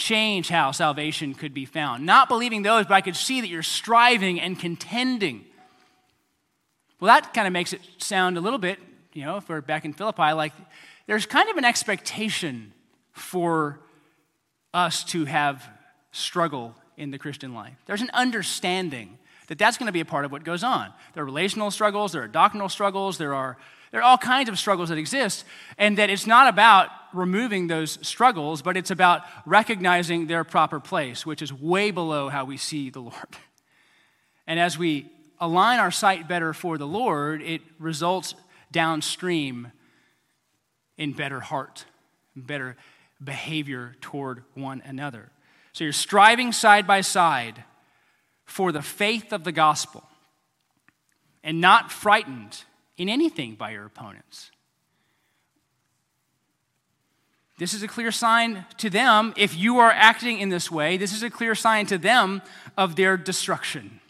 [0.00, 2.04] change how salvation could be found.
[2.04, 5.44] Not believing those, but I could see that you're striving and contending.
[6.98, 8.78] Well, that kind of makes it sound a little bit,
[9.12, 10.52] you know, if we're back in Philippi, like
[11.06, 12.72] there's kind of an expectation
[13.12, 13.78] for
[14.74, 15.68] us to have
[16.12, 17.76] struggle in the Christian life.
[17.86, 20.92] There's an understanding that that's going to be a part of what goes on.
[21.14, 23.56] There are relational struggles, there are doctrinal struggles, there are,
[23.90, 25.44] there are all kinds of struggles that exist,
[25.76, 31.26] and that it's not about removing those struggles, but it's about recognizing their proper place,
[31.26, 33.14] which is way below how we see the Lord.
[34.46, 38.34] And as we align our sight better for the Lord, it results
[38.72, 39.70] downstream
[40.98, 41.84] in better heart,
[42.34, 42.76] better
[43.22, 45.30] behavior toward one another.
[45.72, 47.62] So you're striving side by side
[48.44, 50.02] for the faith of the gospel
[51.44, 52.64] and not frightened
[53.00, 54.50] in anything by your opponents.
[57.56, 61.14] This is a clear sign to them, if you are acting in this way, this
[61.14, 62.42] is a clear sign to them
[62.76, 64.00] of their destruction.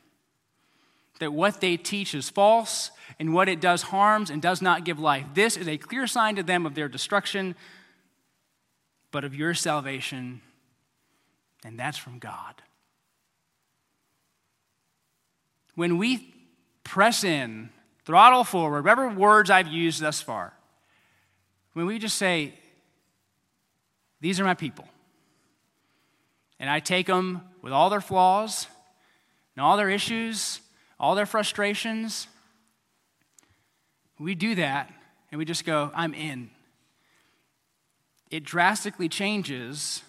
[1.21, 4.99] That what they teach is false and what it does harms and does not give
[4.99, 5.25] life.
[5.35, 7.55] This is a clear sign to them of their destruction,
[9.13, 10.41] but of your salvation,
[11.65, 12.61] and that's from God.
[15.77, 16.35] When we
[16.83, 17.71] press in,
[18.05, 20.53] throttle forward, whatever words I've used thus far,
[21.73, 22.55] when we just say,
[24.21, 24.87] These are my people,
[26.59, 28.67] and I take them with all their flaws
[29.55, 30.61] and all their issues,
[30.99, 32.27] all their frustrations,
[34.21, 34.93] we do that
[35.31, 36.51] and we just go, I'm in.
[38.31, 40.03] It drastically changes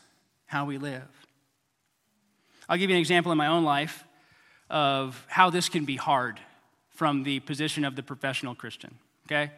[0.45, 1.07] how we live.
[2.67, 4.03] I'll give you an example in my own life
[4.69, 6.39] of how this can be hard
[7.02, 8.93] from the position of the professional Christian,
[9.26, 9.49] okay?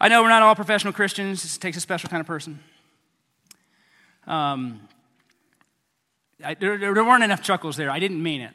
[0.00, 2.60] I know we're not all professional Christians, it takes a special kind of person.
[4.26, 4.80] Um,
[6.42, 8.52] I, there, there weren't enough chuckles there, I didn't mean it.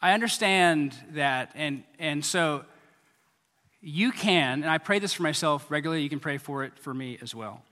[0.00, 2.64] I understand that, and, and so
[3.80, 6.94] you can, and I pray this for myself regularly, you can pray for it for
[6.94, 7.62] me as well.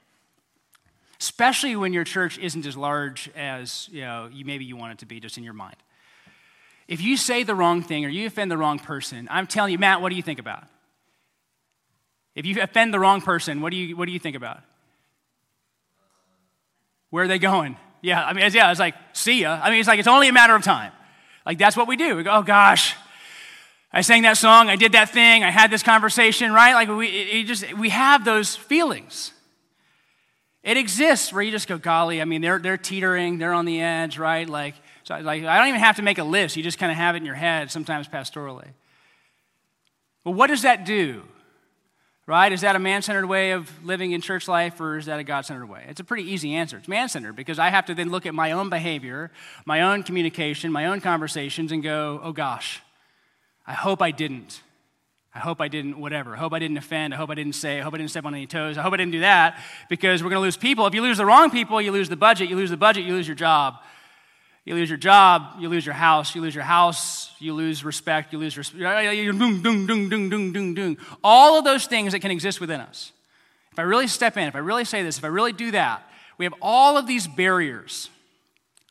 [1.21, 4.99] Especially when your church isn't as large as you know, you, maybe you want it
[4.99, 5.77] to be just in your mind.
[6.91, 9.79] If you say the wrong thing or you offend the wrong person, I'm telling you,
[9.79, 10.65] Matt, what do you think about?
[12.35, 14.61] If you offend the wrong person, what do you, what do you think about?
[17.11, 17.77] Where are they going?
[18.03, 19.61] Yeah, I mean, yeah, it's like, see ya.
[19.63, 20.91] I mean, it's like, it's only a matter of time.
[21.47, 22.17] Like, that's what we do.
[22.17, 22.97] We go, oh gosh,
[23.93, 26.75] I sang that song, I did that thing, I had this conversation, right?
[26.75, 29.33] Like we just we have those feelings.
[30.65, 33.81] It exists where you just go, golly, I mean, they're, they're teetering, they're on the
[33.81, 34.49] edge, right?
[34.49, 34.75] Like,
[35.11, 36.57] so like, I don't even have to make a list.
[36.57, 38.69] You just kind of have it in your head, sometimes pastorally.
[40.25, 41.23] But what does that do?
[42.27, 42.53] Right?
[42.53, 45.25] Is that a man centered way of living in church life or is that a
[45.25, 45.85] God centered way?
[45.89, 46.77] It's a pretty easy answer.
[46.77, 49.33] It's man centered because I have to then look at my own behavior,
[49.67, 52.81] my own communication, my own conversations and go, oh gosh,
[53.67, 54.63] I hope I didn't.
[55.35, 56.37] I hope I didn't, whatever.
[56.37, 57.15] I hope I didn't offend.
[57.15, 57.81] I hope I didn't say.
[57.81, 58.79] I hope I didn't step on any toes.
[58.79, 60.87] I hope I didn't do that because we're going to lose people.
[60.87, 62.49] If you lose the wrong people, you lose the budget.
[62.49, 63.77] You lose the budget, you lose your job.
[64.71, 66.33] You lose your job, you lose your house.
[66.37, 68.33] You lose your house, you lose respect.
[68.33, 68.81] You lose respect.
[71.25, 73.11] All of those things that can exist within us.
[73.73, 76.09] If I really step in, if I really say this, if I really do that,
[76.39, 78.11] we have all of these barriers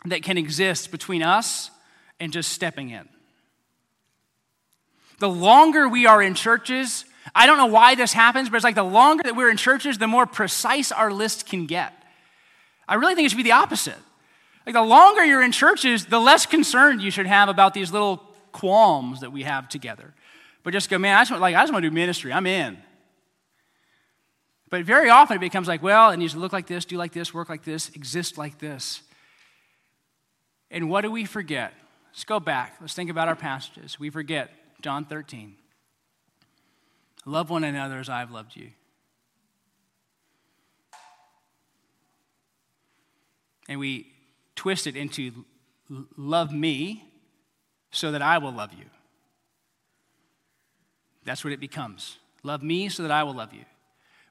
[0.04, 1.72] that can exist between us
[2.20, 3.08] and just stepping in.
[5.20, 8.76] The longer we are in churches, I don't know why this happens, but it's like
[8.76, 11.94] the longer that we're in churches, the more precise our list can get.
[12.86, 13.96] I really think it should be the opposite.
[14.70, 18.18] Like the longer you're in churches, the less concerned you should have about these little
[18.52, 20.14] qualms that we have together.
[20.62, 22.32] But just go, man, I just want, like, I just want to do ministry.
[22.32, 22.78] I'm in.
[24.70, 27.14] But very often it becomes like, well, it needs to look like this, do like
[27.14, 29.02] this, work like this, exist like this.
[30.70, 31.74] And what do we forget?
[32.12, 32.78] Let's go back.
[32.80, 34.00] Let's think about our passages.
[34.00, 34.52] We forget
[34.84, 35.56] John 13.
[37.26, 38.70] Love one another as I've loved you.
[43.68, 44.14] And we
[44.60, 45.46] twist it into
[46.18, 47.06] love me
[47.92, 48.84] so that I will love you.
[51.24, 52.18] That's what it becomes.
[52.44, 53.64] Love me so that I will love you.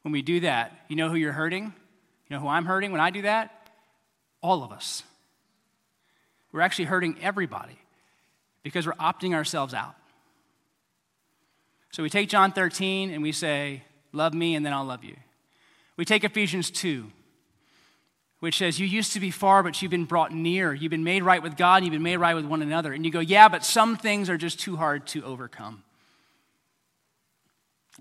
[0.02, 1.64] When we do that, you know who you're hurting?
[1.64, 3.70] You know who I'm hurting when I do that?
[4.42, 5.02] All of us.
[6.52, 7.78] We're actually hurting everybody
[8.62, 9.94] because we're opting ourselves out.
[11.90, 15.16] So we take John 13 and we say, Love me and then I'll love you.
[15.96, 17.10] We take Ephesians 2,
[18.40, 20.72] which says, You used to be far, but you've been brought near.
[20.72, 22.92] You've been made right with God, you've been made right with one another.
[22.92, 25.82] And you go, Yeah, but some things are just too hard to overcome.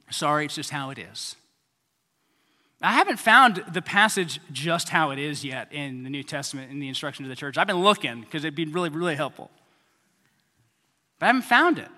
[0.09, 1.35] Sorry, it's just how it is.
[2.81, 6.79] I haven't found the passage just how it is yet in the New Testament in
[6.79, 7.57] the instruction to the church.
[7.57, 9.49] I've been looking because it'd be really, really helpful.
[11.17, 11.89] But I haven't found it.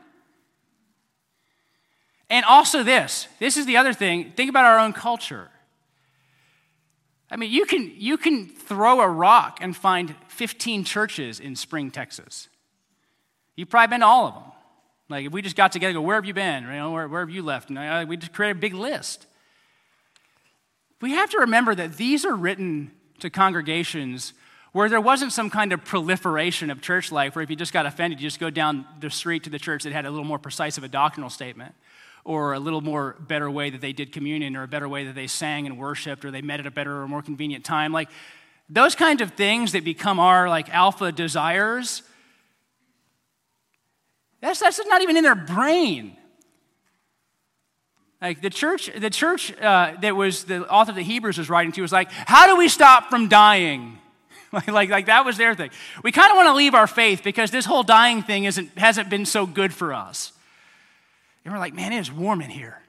[2.30, 4.32] And also, this this is the other thing.
[4.36, 5.50] Think about our own culture.
[7.32, 11.92] I mean, you can, you can throw a rock and find 15 churches in Spring,
[11.92, 12.50] Texas.
[13.56, 14.44] You've probably been to all of them.
[15.10, 16.64] Like, if we just got together, go, where have you been?
[16.64, 17.70] You know, where, where have you left?
[17.70, 19.26] And uh, we just create a big list.
[21.02, 24.34] We have to remember that these are written to congregations
[24.72, 27.86] where there wasn't some kind of proliferation of church life where if you just got
[27.86, 30.38] offended, you just go down the street to the church that had a little more
[30.38, 31.74] precise of a doctrinal statement
[32.30, 35.16] or a little more better way that they did communion or a better way that
[35.16, 37.92] they sang and worshiped or they met at a better or more convenient time.
[37.92, 38.08] Like
[38.70, 42.04] those kinds of things that become our like alpha desires
[44.42, 46.16] that's, that's not even in their brain.
[48.22, 51.72] Like the church the church uh, that was the author of the hebrews was writing
[51.72, 53.98] to was like how do we stop from dying?
[54.52, 55.70] Like, like, like that was their thing.
[56.04, 59.08] We kind of want to leave our faith because this whole dying thing isn't, hasn't
[59.08, 60.32] been so good for us
[61.44, 62.82] and we're like, man, it is warm in here.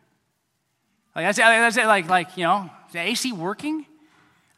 [1.14, 3.86] Like that's, that's like, like, you know, is the AC working?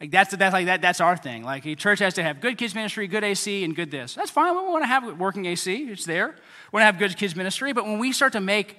[0.00, 1.44] Like that's, that's like that, that's our thing.
[1.44, 4.14] Like a church has to have good kids ministry, good AC, and good this.
[4.14, 4.56] That's fine.
[4.56, 5.84] We want to have working AC.
[5.84, 6.28] It's there.
[6.28, 7.72] We want to have good kids ministry.
[7.72, 8.76] But when we start to make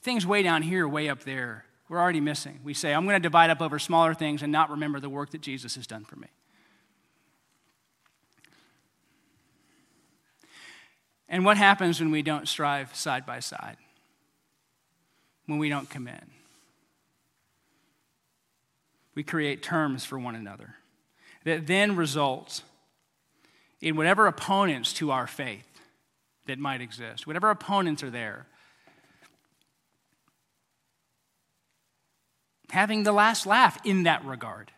[0.00, 2.60] things way down here, way up there, we're already missing.
[2.64, 5.30] We say, I'm going to divide up over smaller things and not remember the work
[5.30, 6.28] that Jesus has done for me.
[11.28, 13.76] And what happens when we don't strive side by side?
[15.48, 16.30] When we don't come in.
[19.16, 20.76] We create terms for one another
[21.44, 22.62] that then result
[23.80, 25.66] in whatever opponents to our faith
[26.46, 28.46] that might exist, whatever opponents are there,
[32.70, 34.70] having the last laugh in that regard.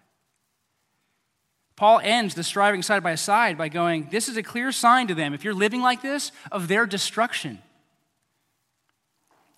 [1.75, 5.15] Paul ends the striving side by side by going, This is a clear sign to
[5.15, 7.59] them, if you're living like this, of their destruction.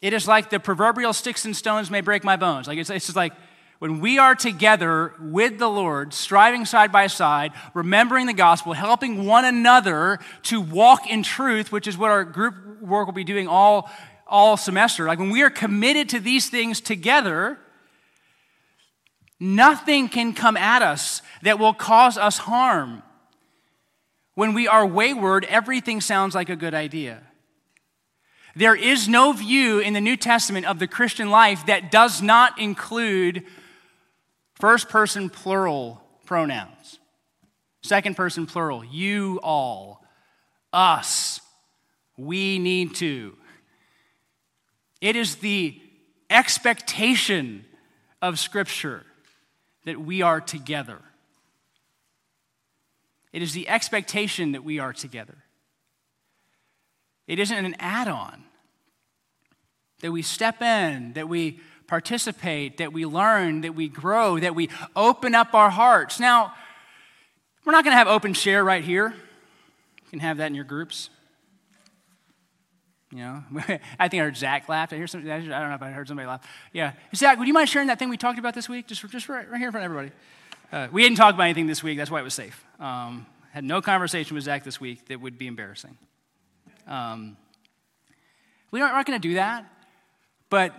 [0.02, 2.66] It is like the proverbial sticks and stones may break my bones.
[2.66, 3.32] Like it's, it's just like
[3.78, 9.24] when we are together with the Lord, striving side by side, remembering the gospel, helping
[9.26, 13.46] one another to walk in truth, which is what our group work will be doing
[13.46, 13.88] all,
[14.26, 15.06] all semester.
[15.06, 17.58] Like when we are committed to these things together,
[19.38, 23.04] nothing can come at us that will cause us harm.
[24.34, 27.22] When we are wayward, everything sounds like a good idea.
[28.54, 32.58] There is no view in the New Testament of the Christian life that does not
[32.58, 33.44] include
[34.54, 36.98] first person plural pronouns,
[37.82, 40.04] second person plural, you all,
[40.72, 41.40] us,
[42.16, 43.36] we need to.
[45.00, 45.80] It is the
[46.30, 47.64] expectation
[48.20, 49.04] of Scripture
[49.84, 50.98] that we are together.
[53.32, 55.38] It is the expectation that we are together.
[57.32, 58.44] It isn't an add on.
[60.02, 64.68] That we step in, that we participate, that we learn, that we grow, that we
[64.94, 66.20] open up our hearts.
[66.20, 66.52] Now,
[67.64, 69.14] we're not going to have open share right here.
[69.14, 71.08] You can have that in your groups.
[73.10, 73.44] You know,
[73.98, 74.92] I think I heard Zach laugh.
[74.92, 76.46] I hear some, I don't know if I heard somebody laugh.
[76.74, 78.88] Yeah, Zach, would you mind sharing that thing we talked about this week?
[78.88, 80.14] Just, just right, right here in front of everybody.
[80.70, 81.96] Uh, we didn't talk about anything this week.
[81.96, 82.62] That's why it was safe.
[82.78, 85.96] Um, had no conversation with Zach this week that would be embarrassing.
[86.86, 87.36] Um,
[88.70, 89.66] we aren't going to do that,
[90.48, 90.74] but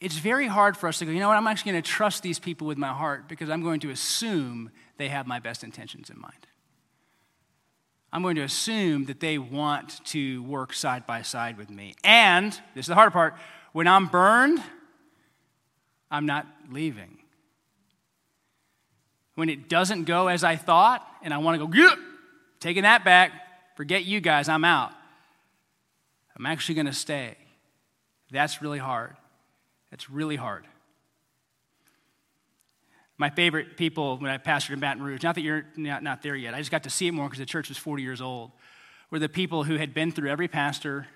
[0.00, 2.22] it's very hard for us to go, you know what, I'm actually going to trust
[2.22, 6.10] these people with my heart because I'm going to assume they have my best intentions
[6.10, 6.46] in mind.
[8.12, 11.94] I'm going to assume that they want to work side by side with me.
[12.02, 13.34] And, this is the hard part,
[13.72, 14.60] when I'm burned,
[16.10, 17.18] I'm not leaving.
[19.36, 21.94] When it doesn't go as I thought, and I want to go,
[22.58, 23.32] taking that back,
[23.76, 24.92] forget you guys, I'm out.
[26.40, 27.36] I'm actually going to stay.
[28.30, 29.14] That's really hard.
[29.90, 30.64] That's really hard.
[33.18, 36.34] My favorite people when I pastored in Baton Rouge, not that you're not, not there
[36.34, 38.52] yet, I just got to see it more because the church was 40 years old,
[39.10, 41.06] were the people who had been through every pastor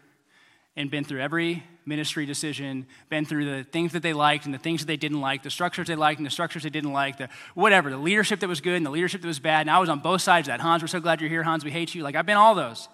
[0.76, 4.58] and been through every ministry decision, been through the things that they liked and the
[4.58, 7.16] things that they didn't like, the structures they liked and the structures they didn't like,
[7.16, 9.62] the whatever, the leadership that was good and the leadership that was bad.
[9.62, 10.60] And I was on both sides of that.
[10.60, 11.44] Hans, we're so glad you're here.
[11.44, 12.02] Hans, we hate you.
[12.02, 12.90] Like, I've been all those.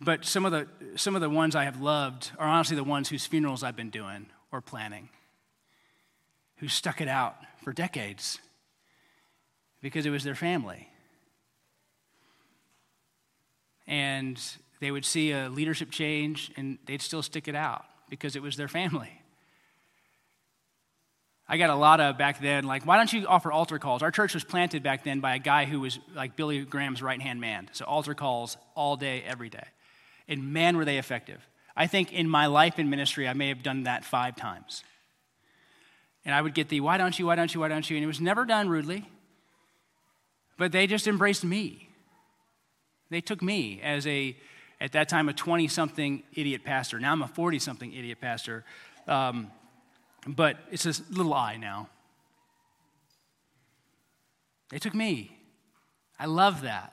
[0.00, 3.08] But some of, the, some of the ones I have loved are honestly the ones
[3.10, 5.10] whose funerals I've been doing or planning,
[6.56, 8.38] who stuck it out for decades
[9.82, 10.88] because it was their family.
[13.86, 14.40] And
[14.80, 18.56] they would see a leadership change and they'd still stick it out because it was
[18.56, 19.10] their family.
[21.46, 24.02] I got a lot of back then, like, why don't you offer altar calls?
[24.02, 27.20] Our church was planted back then by a guy who was like Billy Graham's right
[27.20, 27.68] hand man.
[27.72, 29.66] So altar calls all day, every day
[30.30, 31.46] and man, were they effective.
[31.76, 34.84] I think in my life in ministry, I may have done that five times.
[36.24, 37.96] And I would get the, why don't you, why don't you, why don't you?
[37.96, 39.08] And it was never done rudely,
[40.56, 41.88] but they just embraced me.
[43.10, 44.36] They took me as a,
[44.80, 47.00] at that time, a 20 something idiot pastor.
[47.00, 48.64] Now I'm a 40 something idiot pastor.
[49.08, 49.50] Um,
[50.26, 51.88] but it's a little I now.
[54.68, 55.36] They took me.
[56.18, 56.92] I love that.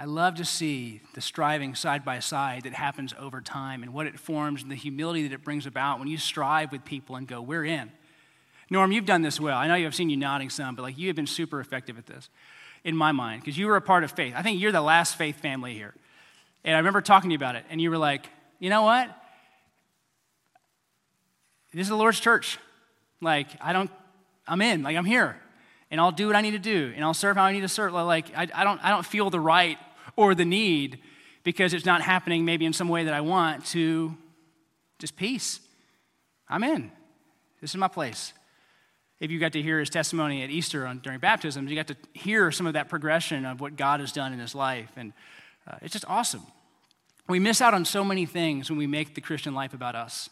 [0.00, 4.06] I love to see the striving side by side that happens over time and what
[4.06, 7.26] it forms and the humility that it brings about when you strive with people and
[7.26, 7.90] go, we're in.
[8.70, 9.58] Norm, you've done this well.
[9.58, 12.06] I know I've seen you nodding some, but like you have been super effective at
[12.06, 12.28] this
[12.84, 14.34] in my mind because you were a part of faith.
[14.36, 15.94] I think you're the last faith family here.
[16.64, 18.28] And I remember talking to you about it, and you were like,
[18.58, 19.08] you know what?
[21.72, 22.58] This is the Lord's church.
[23.20, 23.90] Like, I don't,
[24.46, 25.36] I'm in, like, I'm here.
[25.90, 27.68] And I'll do what I need to do, and I'll serve how I need to
[27.68, 27.94] serve.
[27.94, 29.78] Like, I, I, don't, I don't feel the right
[30.18, 30.98] or the need
[31.44, 34.16] because it's not happening maybe in some way that I want to
[34.98, 35.60] just peace.
[36.48, 36.90] I'm in.
[37.60, 38.32] This is my place.
[39.20, 41.96] If you got to hear his testimony at Easter on, during baptism, you got to
[42.14, 44.90] hear some of that progression of what God has done in his life.
[44.96, 45.12] And
[45.68, 46.42] uh, it's just awesome.
[47.28, 50.30] We miss out on so many things when we make the Christian life about us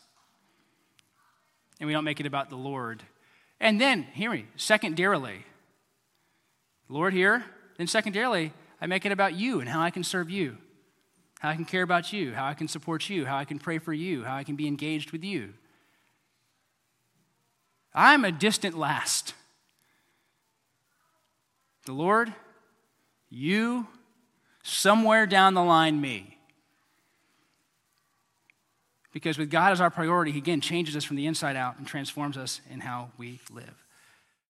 [1.79, 3.05] and we don't make it about the Lord.
[3.61, 5.45] And then, hear me, secondarily,
[6.89, 7.45] Lord here,
[7.79, 10.57] then secondarily, I make it about you and how I can serve you,
[11.41, 13.79] how I can care about you, how I can support you, how I can pray
[13.79, 15.55] for you, how I can be engaged with you.
[17.95, 19.35] I'm a distant last.
[21.87, 22.35] The Lord,
[23.31, 23.87] you,
[24.63, 26.37] somewhere down the line, me.
[29.13, 31.87] Because with God as our priority, He again changes us from the inside out and
[31.87, 33.86] transforms us in how we live.